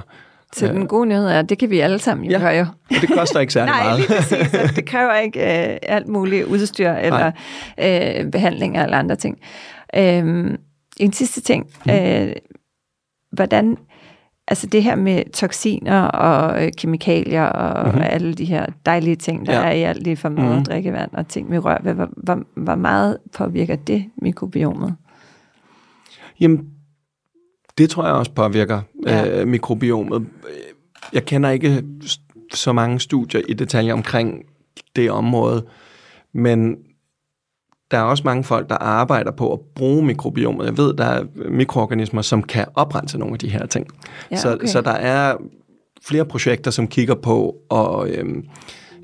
[0.57, 2.67] Så den gode nyhed er, at det kan vi alle sammen jo ja, gøre jo.
[2.91, 4.09] og det koster ikke særlig Nej, meget.
[4.09, 4.73] Nej, præcis.
[4.77, 7.27] Det kræver ikke uh, alt muligt udstyr eller
[7.79, 9.39] uh, behandlinger eller andre ting.
[9.97, 10.03] Uh,
[11.01, 11.67] en sidste ting.
[11.87, 11.93] Mm.
[11.93, 12.33] Uh,
[13.33, 13.77] hvordan
[14.49, 18.03] altså det her med toksiner og øh, kemikalier og mm-hmm.
[18.05, 19.65] alle de her dejlige ting, der ja.
[19.65, 20.59] er i alt det for mad mm-hmm.
[20.59, 24.97] og drikkevand og ting, rører ved, hvor, hvor, hvor meget påvirker det mikrobiomet?
[26.41, 26.69] Jamen,
[27.79, 29.41] det tror jeg også påvirker ja.
[29.41, 30.27] øh, mikrobiomet.
[31.13, 31.85] Jeg kender ikke
[32.55, 34.45] så mange studier i detaljer omkring
[34.97, 35.67] det område,
[36.35, 36.77] men
[37.91, 40.67] der er også mange folk, der arbejder på at bruge mikrobiomet.
[40.67, 43.87] Jeg ved, der er mikroorganismer, som kan oprense nogle af de her ting.
[44.31, 44.67] Ja, okay.
[44.67, 45.37] så, så der er
[46.03, 48.45] flere projekter, som kigger på at øhm,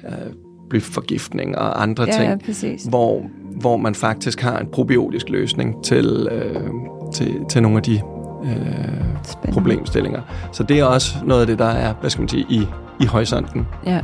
[0.05, 0.33] øh,
[0.71, 3.27] blive forgiftning og andre ja, ting, ja, hvor,
[3.61, 6.71] hvor man faktisk har en probiotisk løsning til, øh,
[7.15, 8.01] til, til nogle af de
[8.45, 10.21] øh, problemstillinger.
[10.53, 12.69] Så det er også noget af det, der er, hvad skal man sige, i,
[13.01, 13.67] i horisonten.
[13.87, 14.01] Ja.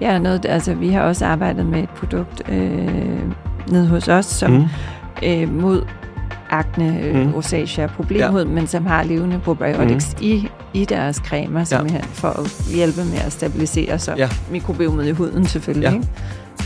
[0.00, 3.20] Ja, noget, altså, vi har også arbejdet med et produkt øh,
[3.68, 4.64] nede hos os, som mm.
[5.22, 5.82] øh, mod
[6.50, 7.34] akne, øh, mm.
[7.34, 8.48] rosacea, problemhud, ja.
[8.48, 10.26] men som har levende probiotics mm.
[10.26, 12.06] i, i deres cremer, simpelthen, ja.
[12.12, 14.28] for at hjælpe med at stabilisere så ja.
[14.50, 15.88] mikrobiomet i huden selvfølgelig.
[15.88, 15.94] Ja.
[15.94, 16.08] Ikke?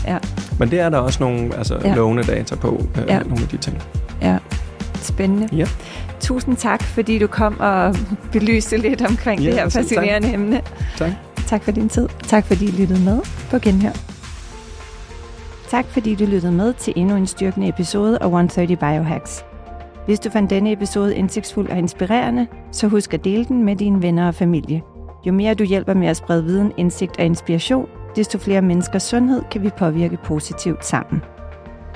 [0.07, 0.17] Ja.
[0.59, 1.95] Men det er der også nogle altså, ja.
[1.95, 3.19] lovende data på, øh, ja.
[3.19, 3.81] nogle af de ting.
[4.21, 4.37] Ja,
[5.03, 5.49] spændende.
[5.55, 5.65] Ja.
[6.19, 7.95] Tusind tak, fordi du kom og
[8.33, 10.33] belyste lidt omkring ja, det her fascinerende tak.
[10.33, 10.61] emne.
[10.97, 11.11] Tak.
[11.47, 12.07] Tak for din tid.
[12.27, 13.19] Tak fordi I lyttede med
[13.51, 13.91] på Genhør.
[15.69, 19.45] Tak fordi du lyttede med til endnu en styrkende episode af 130 Biohacks.
[20.05, 24.01] Hvis du fandt denne episode indsigtsfuld og inspirerende, så husk at dele den med dine
[24.01, 24.81] venner og familie.
[25.27, 29.41] Jo mere du hjælper med at sprede viden, indsigt og inspiration, desto flere menneskers sundhed
[29.51, 31.21] kan vi påvirke positivt sammen.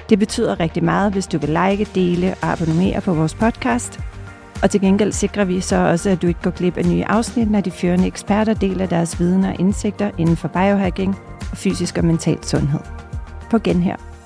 [0.10, 4.00] Det betyder rigtig meget, hvis du vil like, dele og abonnere på vores podcast.
[4.64, 7.52] Og til gengæld sikrer vi så også, at du ikke går glip af nye afsnit,
[7.52, 11.16] når de førende eksperter deler deres viden og indsigter inden for biohacking
[11.52, 12.80] og fysisk og mental sundhed.
[13.52, 14.17] På genhør.